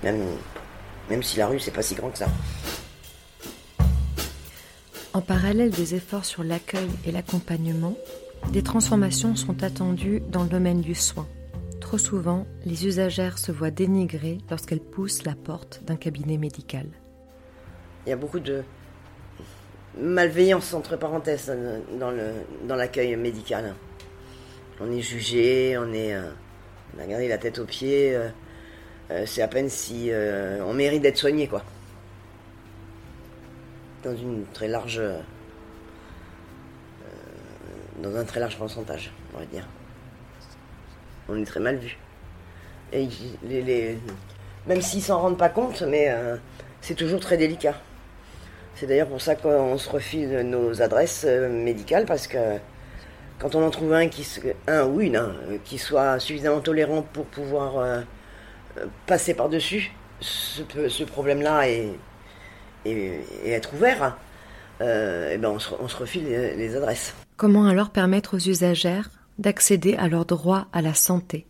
Même, 0.02 0.26
même 1.10 1.22
si 1.22 1.38
la 1.38 1.48
rue, 1.48 1.60
c'est 1.60 1.72
pas 1.72 1.82
si 1.82 1.94
grand 1.94 2.10
que 2.10 2.20
ça. 2.20 2.28
En 5.14 5.22
parallèle 5.22 5.72
des 5.72 5.96
efforts 5.96 6.26
sur 6.26 6.44
l'accueil 6.44 6.90
et 7.06 7.12
l'accompagnement, 7.12 7.96
des 8.52 8.64
transformations 8.64 9.36
sont 9.36 9.64
attendues 9.64 10.22
dans 10.30 10.44
le 10.44 10.50
domaine 10.50 10.82
du 10.82 10.96
soin. 10.96 11.28
Trop 11.80 11.98
souvent, 11.98 12.48
les 12.66 12.88
usagères 12.88 13.38
se 13.38 13.52
voient 13.52 13.72
dénigrées 13.72 14.38
lorsqu'elles 14.50 14.80
poussent 14.80 15.26
la 15.26 15.36
porte 15.36 15.82
d'un 15.84 15.98
cabinet 15.98 16.38
médical. 16.38 16.88
Il 18.06 18.10
y 18.10 18.14
a 18.14 18.16
beaucoup 18.16 18.40
de, 18.40 18.64
malveillance 19.98 20.74
entre 20.74 20.96
parenthèses 20.98 21.52
dans 22.00 22.76
l'accueil 22.76 23.16
médical. 23.16 23.76
On 24.80 24.92
est 24.92 25.02
jugé, 25.02 25.78
on 25.78 25.94
est 25.94 26.16
euh, 26.16 26.32
on 26.98 27.02
a 27.02 27.06
gardé 27.06 27.28
la 27.28 27.38
tête 27.38 27.60
aux 27.60 27.66
pieds. 27.66 28.16
Euh, 28.16 28.30
euh, 29.12 29.26
c'est 29.26 29.42
à 29.42 29.48
peine 29.48 29.70
si 29.70 30.10
on 30.66 30.74
mérite 30.74 31.02
d'être 31.02 31.18
soigné 31.18 31.48
quoi. 31.48 31.64
Dans 34.04 34.16
une 34.16 34.46
très 34.54 34.68
large 34.68 35.02
dans 38.02 38.16
un 38.16 38.24
très 38.24 38.40
large 38.40 38.58
pourcentage, 38.58 39.12
on 39.36 39.40
va 39.40 39.46
dire. 39.46 39.68
On 41.30 41.40
est 41.40 41.46
très 41.46 41.60
mal 41.60 41.78
vu. 41.78 41.98
Et 42.92 43.08
les, 43.44 44.00
même 44.66 44.82
s'ils 44.82 45.04
s'en 45.04 45.20
rendent 45.20 45.38
pas 45.38 45.50
compte, 45.50 45.84
mais 45.84 46.10
c'est 46.82 46.96
toujours 46.96 47.20
très 47.20 47.38
délicat. 47.38 47.76
C'est 48.76 48.88
d'ailleurs 48.88 49.08
pour 49.08 49.22
ça 49.22 49.36
qu'on 49.36 49.78
se 49.78 49.90
refile 49.90 50.40
nos 50.42 50.82
adresses 50.82 51.26
euh, 51.28 51.50
médicales 51.50 52.06
parce 52.06 52.26
que 52.26 52.58
quand 53.38 53.54
on 53.54 53.64
en 53.64 53.70
trouve 53.70 53.94
un, 53.94 54.08
qui, 54.08 54.26
un 54.68 54.86
ou 54.86 55.02
une 55.02 55.18
hein, 55.18 55.36
qui 55.64 55.78
soit 55.78 56.20
suffisamment 56.20 56.62
tolérant 56.62 57.04
pour 57.04 57.26
pouvoir 57.26 57.78
euh, 57.78 58.02
passer 59.06 59.36
par-dessus 59.36 59.92
ce, 60.20 61.04
problème-là 61.04 61.68
et, 62.86 63.22
être 63.46 63.74
ouvert, 63.74 64.18
euh, 64.82 65.34
et 65.34 65.38
ben 65.38 65.50
on, 65.50 65.60
se, 65.60 65.96
refile 65.96 66.26
les, 66.26 66.76
adresses. 66.76 67.14
Comment 67.38 67.66
alors 67.66 67.90
permettre 67.90 68.38
aux 68.38 68.50
usagères 68.50 69.10
d'accéder 69.38 69.96
à 69.96 70.08
leurs 70.08 70.26
droits 70.26 70.68
à 70.74 70.82
la 70.82 70.94
santé? 70.94 71.48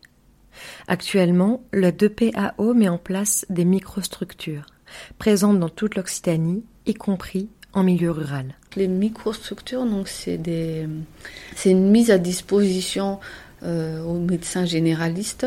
Actuellement, 0.88 1.64
le 1.72 1.92
2PAO 1.92 2.74
met 2.74 2.90
en 2.90 2.98
place 2.98 3.46
des 3.50 3.66
microstructures 3.66 4.66
présentes 5.18 5.60
dans 5.60 5.70
toute 5.70 5.96
l'Occitanie 5.96 6.64
y 6.86 6.94
compris 6.94 7.50
en 7.74 7.84
milieu 7.84 8.12
rural. 8.12 8.54
Les 8.76 8.88
microstructures, 8.88 9.86
donc 9.86 10.08
c'est 10.08 10.38
des, 10.38 10.88
c'est 11.56 11.72
une 11.72 11.90
mise 11.90 12.12
à 12.12 12.18
disposition 12.18 13.20
euh, 13.64 14.04
aux 14.04 14.20
médecins 14.20 14.66
généralistes, 14.66 15.46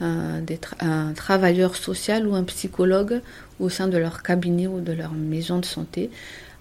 un, 0.00 0.42
un 0.80 1.12
travailleur 1.14 1.76
social 1.76 2.26
ou 2.26 2.34
un 2.34 2.44
psychologue 2.44 3.22
au 3.60 3.68
sein 3.68 3.88
de 3.88 3.98
leur 3.98 4.22
cabinet 4.22 4.66
ou 4.66 4.80
de 4.80 4.92
leur 4.92 5.12
maison 5.12 5.58
de 5.58 5.64
santé, 5.64 6.10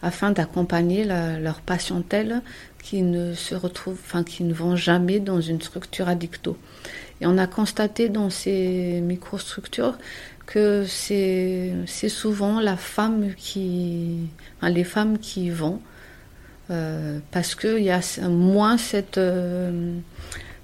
afin 0.01 0.32
d'accompagner 0.32 1.06
leur 1.06 1.62
patientèle 1.62 2.41
qui 2.84 3.01
ne 3.01 3.34
se 3.34 3.56
retrouve, 3.56 3.97
enfin 4.03 4.23
qui 4.23 4.43
ne 4.43 4.53
vont 4.53 4.75
jamais 4.75 5.19
dans 5.19 5.39
une 5.39 5.62
structure 5.62 6.10
addicto. 6.10 6.58
Et 7.21 7.25
on 7.25 7.38
a 7.38 7.47
constaté 7.47 8.10
dans 8.10 8.29
ces 8.29 8.99
microstructures 9.01 9.97
que 10.45 10.84
c'est 10.86 12.10
souvent 12.10 12.60
la 12.60 12.75
femme 12.75 13.34
qui, 13.38 14.27
les 14.62 14.84
femmes 14.84 15.17
qui 15.17 15.49
vont, 15.49 15.79
euh, 16.69 17.19
parce 17.32 17.56
qu'il 17.56 17.84
y 17.84 17.91
a 17.91 18.01
moins 18.27 18.77
cette, 18.77 19.17
euh, 19.17 19.97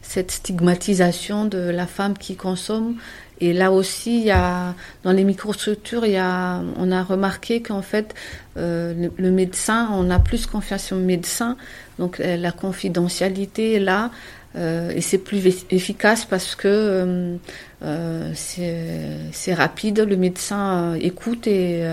cette 0.10 0.32
stigmatisation 0.32 1.45
de 1.45 1.60
la 1.60 1.86
femme 1.86 2.17
qui 2.17 2.36
consomme. 2.36 2.95
Et 3.41 3.54
là 3.54 3.72
aussi, 3.72 4.17
il 4.17 4.26
y 4.26 4.32
a, 4.32 4.74
dans 5.04 5.12
les 5.12 5.24
microstructures, 5.24 6.06
il 6.06 6.13
y 6.13 6.17
a, 6.17 6.62
on 6.78 6.91
a 6.91 7.04
remarqué 7.04 7.62
qu'en 7.62 7.84
fait, 7.84 8.15
euh, 8.58 9.08
le, 9.15 9.32
médecin, 9.32 9.88
on 9.93 10.10
a 10.10 10.17
plus 10.19 10.48
confiance 10.48 10.91
au 10.91 10.98
médecin, 10.98 11.56
donc 12.00 12.17
la 12.19 12.52
confidentialité 12.52 13.76
est 13.76 13.80
là. 13.80 14.10
Euh, 14.56 14.91
et 14.95 15.02
c'est 15.02 15.19
plus 15.19 15.45
efficace 15.69 16.26
parce 16.26 16.56
que 16.56 16.67
euh, 16.67 17.36
euh, 17.84 18.32
c'est 18.34 19.54
rapide, 19.54 20.00
le 20.00 20.17
médecin 20.17 20.95
écoute 20.95 21.45
et 21.45 21.84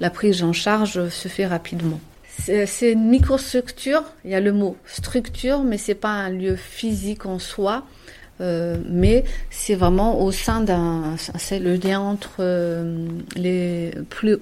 la 0.00 0.10
prise 0.10 0.42
en 0.42 0.52
charge 0.52 1.08
se 1.08 1.28
fait 1.28 1.46
rapidement. 1.46 2.00
C'est 2.38 2.92
une 2.92 3.08
microstructure, 3.08 4.04
il 4.24 4.30
y 4.30 4.34
a 4.34 4.40
le 4.40 4.52
mot 4.52 4.76
structure, 4.84 5.62
mais 5.62 5.78
c'est 5.78 5.94
pas 5.94 6.10
un 6.10 6.30
lieu 6.30 6.54
physique 6.56 7.26
en 7.26 7.38
soi. 7.38 7.84
Euh, 8.42 8.76
mais 8.90 9.24
c'est 9.48 9.74
vraiment 9.74 10.20
au 10.22 10.30
sein 10.30 10.60
d'un, 10.60 11.16
c'est 11.16 11.58
le 11.58 11.76
lien 11.76 12.00
entre 12.00 12.44
les 13.34 13.92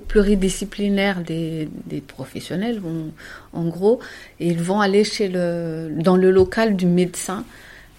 pluridisciplinaires 0.09 1.23
des, 1.23 1.69
des 1.87 2.01
professionnels, 2.01 2.83
en 3.53 3.65
gros, 3.69 4.01
et 4.41 4.49
ils 4.49 4.61
vont 4.61 4.81
aller 4.81 5.05
chez 5.05 5.29
le, 5.29 5.93
dans 5.95 6.17
le 6.17 6.33
local 6.33 6.75
du 6.75 6.87
médecin 6.87 7.45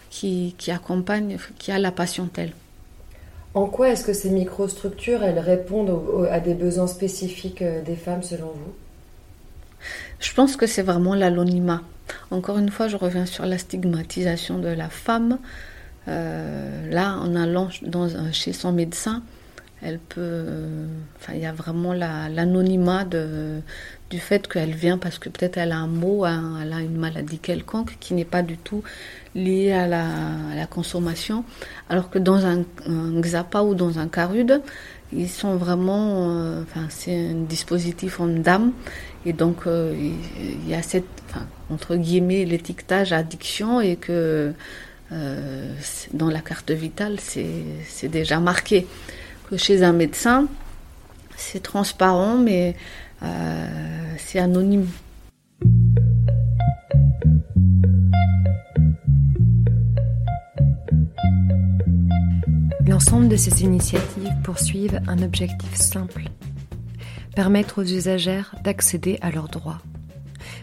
qui, 0.09 0.53
accompagne, 0.67 1.37
qui 1.57 1.71
a 1.71 1.79
la 1.79 1.91
patientèle. 1.91 2.51
En 3.53 3.67
quoi 3.67 3.89
est-ce 3.89 4.03
que 4.03 4.13
ces 4.13 4.31
microstructures, 4.31 5.23
elles 5.23 5.39
répondent 5.39 6.27
à 6.29 6.41
des 6.41 6.53
besoins 6.55 6.87
spécifiques 6.87 7.61
euh, 7.61 7.81
des 7.81 7.95
femmes 7.95 8.21
selon 8.21 8.47
vous? 8.47 8.73
Je 10.19 10.33
pense 10.33 10.55
que 10.55 10.67
c'est 10.67 10.81
vraiment 10.81 11.15
l'anonymat. 11.15 11.81
Encore 12.31 12.57
une 12.57 12.69
fois, 12.69 12.87
je 12.87 12.97
reviens 12.97 13.25
sur 13.25 13.45
la 13.45 13.57
stigmatisation 13.57 14.59
de 14.59 14.69
la 14.69 14.89
femme. 14.89 15.39
Euh, 16.07 16.89
là, 16.91 17.17
en 17.17 17.35
allant 17.35 17.69
chez 18.31 18.53
son 18.53 18.71
médecin, 18.71 19.23
elle 19.81 19.99
peut. 19.99 20.45
il 21.29 21.39
y 21.39 21.45
a 21.45 21.51
vraiment 21.51 21.93
l'anonymat 21.93 23.05
du 23.05 24.19
fait 24.19 24.47
qu'elle 24.47 24.73
vient 24.73 24.97
parce 24.97 25.19
que 25.19 25.29
peut-être 25.29 25.57
elle 25.57 25.71
a 25.71 25.77
un 25.77 25.87
mot, 25.87 26.25
elle 26.25 26.73
a 26.73 26.79
une 26.79 26.97
maladie 26.97 27.39
quelconque 27.39 27.97
qui 27.99 28.13
n'est 28.13 28.25
pas 28.25 28.41
du 28.41 28.57
tout 28.57 28.83
liée 29.35 29.73
à 29.73 29.87
la, 29.87 30.65
consommation. 30.67 31.43
Alors 31.89 32.09
que 32.09 32.17
dans 32.17 32.45
un, 32.45 32.63
XAPA 33.21 33.61
ou 33.63 33.75
dans 33.75 33.99
un 33.99 34.07
CARUD, 34.07 34.61
ils 35.15 35.29
sont 35.29 35.55
vraiment. 35.55 36.29
Euh, 36.29 36.63
c'est 36.89 37.29
un 37.29 37.43
dispositif 37.47 38.19
en 38.19 38.27
dame. 38.27 38.71
Et 39.25 39.33
donc, 39.33 39.67
euh, 39.67 39.95
il 40.39 40.69
y 40.69 40.73
a 40.73 40.81
cette. 40.81 41.05
entre 41.69 41.95
guillemets, 41.95 42.45
l'étiquetage 42.45 43.13
addiction 43.13 43.81
et 43.81 43.95
que. 43.95 44.53
Euh, 45.11 45.73
dans 46.13 46.31
la 46.31 46.39
carte 46.39 46.71
vitale, 46.71 47.19
c'est 47.19 48.07
déjà 48.07 48.39
marqué 48.39 48.87
que 49.47 49.55
chez 49.55 49.83
un 49.83 49.93
médecin, 49.93 50.47
c'est 51.37 51.61
transparent, 51.61 52.37
mais 52.37 52.75
c'est 54.17 54.39
anonyme. 54.39 54.87
L'ensemble 62.87 63.27
de 63.27 63.35
ces 63.35 63.63
initiatives 63.63 64.24
poursuivent 64.45 65.01
un 65.07 65.23
objectif 65.23 65.73
simple 65.73 66.25
permettre 67.35 67.81
aux 67.81 67.85
usagères 67.85 68.55
d'accéder 68.63 69.17
à 69.21 69.31
leurs 69.31 69.49
droits. 69.49 69.81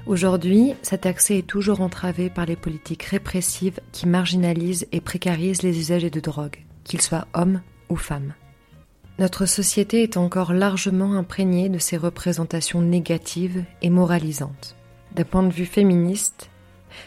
Aujourd'hui, 0.07 0.75
cet 0.83 1.05
accès 1.05 1.39
est 1.39 1.47
toujours 1.47 1.81
entravé 1.81 2.31
par 2.31 2.47
les 2.47 2.55
politiques 2.55 3.03
répressives 3.03 3.81
qui 3.91 4.07
marginalisent 4.07 4.87
et 4.93 5.01
précarisent 5.01 5.63
les 5.63 5.77
usagers 5.77 6.11
de 6.11 6.21
drogue, 6.21 6.59
qu'ils 6.85 7.03
soient 7.03 7.27
hommes 7.35 7.61
ou 7.89 7.97
femmes. 7.97 8.35
Notre 9.19 9.47
société 9.47 10.05
est 10.05 10.17
encore 10.17 10.53
largement 10.53 11.15
imprégnée 11.15 11.69
de 11.69 11.79
ces 11.79 11.97
représentations 11.97 12.81
négatives 12.81 13.65
et 13.83 13.91
moralisantes. 13.91 14.77
D'un 15.17 15.25
point 15.25 15.43
de 15.43 15.53
vue 15.53 15.67
féministe, 15.67 16.51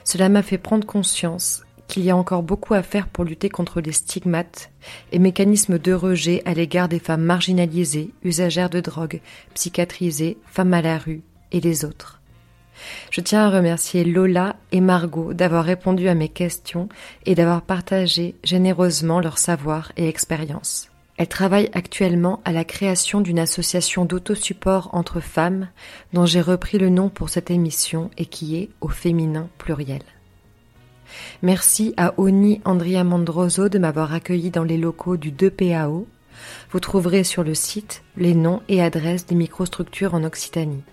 cela 0.03 0.27
m'a 0.27 0.43
fait 0.43 0.57
prendre 0.57 0.85
conscience 0.85 1.64
qu'il 1.87 2.03
y 2.03 2.09
a 2.09 2.17
encore 2.17 2.43
beaucoup 2.43 2.73
à 2.73 2.83
faire 2.83 3.07
pour 3.07 3.23
lutter 3.23 3.49
contre 3.49 3.81
les 3.81 3.91
stigmates 3.91 4.71
et 5.11 5.19
mécanismes 5.19 5.79
de 5.79 5.93
rejet 5.93 6.41
à 6.45 6.53
l'égard 6.53 6.89
des 6.89 6.99
femmes 6.99 7.23
marginalisées, 7.23 8.11
usagères 8.23 8.69
de 8.69 8.79
drogue, 8.79 9.21
psychiatrisées, 9.53 10.37
femmes 10.45 10.73
à 10.73 10.81
la 10.81 10.97
rue 10.97 11.21
et 11.51 11.61
les 11.61 11.85
autres. 11.85 12.21
Je 13.09 13.21
tiens 13.21 13.45
à 13.45 13.49
remercier 13.49 14.03
Lola 14.03 14.55
et 14.71 14.81
Margot 14.81 15.33
d'avoir 15.33 15.63
répondu 15.63 16.07
à 16.07 16.15
mes 16.15 16.29
questions 16.29 16.89
et 17.25 17.35
d'avoir 17.35 17.61
partagé 17.61 18.35
généreusement 18.43 19.19
leur 19.19 19.37
savoir 19.37 19.91
et 19.97 20.07
expérience. 20.07 20.89
Elles 21.17 21.29
travaillent 21.29 21.69
actuellement 21.73 22.41
à 22.43 22.51
la 22.51 22.65
création 22.65 23.21
d'une 23.21 23.39
association 23.39 24.03
d'autosupport 24.03 24.89
entre 24.91 25.21
femmes 25.21 25.69
dont 26.11 26.25
j'ai 26.25 26.41
repris 26.41 26.77
le 26.77 26.89
nom 26.89 27.07
pour 27.07 27.29
cette 27.29 27.51
émission 27.51 28.11
et 28.17 28.25
qui 28.25 28.57
est 28.57 28.69
au 28.81 28.89
féminin 28.89 29.47
pluriel. 29.57 30.01
Merci 31.41 31.93
à 31.97 32.13
Oni 32.17 32.61
Andrea 32.65 33.03
Mandroso 33.03 33.69
de 33.69 33.79
m'avoir 33.79 34.13
accueilli 34.13 34.49
dans 34.49 34.63
les 34.63 34.77
locaux 34.77 35.17
du 35.17 35.31
2PAO. 35.31 36.05
Vous 36.71 36.79
trouverez 36.79 37.23
sur 37.23 37.43
le 37.43 37.53
site 37.55 38.03
les 38.17 38.33
noms 38.33 38.61
et 38.67 38.81
adresses 38.81 39.25
des 39.25 39.35
microstructures 39.35 40.13
en 40.13 40.23
Occitanie. 40.23 40.83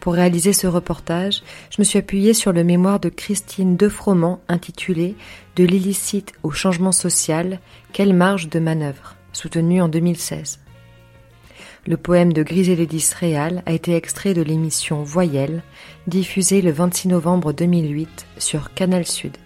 Pour 0.00 0.14
réaliser 0.14 0.52
ce 0.52 0.66
reportage, 0.66 1.42
je 1.70 1.76
me 1.78 1.84
suis 1.84 1.98
appuyée 1.98 2.34
sur 2.34 2.52
le 2.52 2.64
mémoire 2.64 2.98
de 2.98 3.08
Christine 3.08 3.76
Defroment 3.76 4.40
intitulé 4.48 5.14
De 5.54 5.64
l'illicite 5.64 6.32
au 6.42 6.50
changement 6.50 6.90
social, 6.90 7.60
quelle 7.92 8.12
marge 8.12 8.48
de 8.48 8.58
manœuvre, 8.58 9.14
soutenu 9.32 9.80
en 9.80 9.88
2016. 9.88 10.61
Le 11.84 11.96
poème 11.96 12.32
de 12.32 12.44
Griseledis 12.44 13.10
Réal 13.18 13.64
a 13.66 13.72
été 13.72 13.96
extrait 13.96 14.34
de 14.34 14.42
l'émission 14.42 15.02
Voyelle, 15.02 15.64
diffusée 16.06 16.62
le 16.62 16.70
26 16.70 17.08
novembre 17.08 17.52
2008 17.52 18.26
sur 18.38 18.72
Canal 18.72 19.04
Sud. 19.04 19.36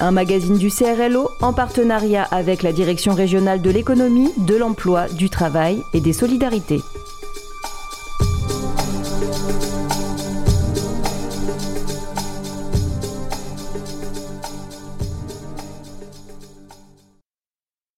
Un 0.00 0.10
magazine 0.10 0.56
du 0.56 0.70
CRLO 0.70 1.28
en 1.42 1.52
partenariat 1.52 2.22
avec 2.22 2.62
la 2.62 2.72
Direction 2.72 3.12
régionale 3.12 3.60
de 3.60 3.68
l'économie, 3.68 4.32
de 4.38 4.56
l'emploi, 4.56 5.06
du 5.08 5.28
travail 5.28 5.82
et 5.92 6.00
des 6.00 6.14
solidarités. 6.14 6.82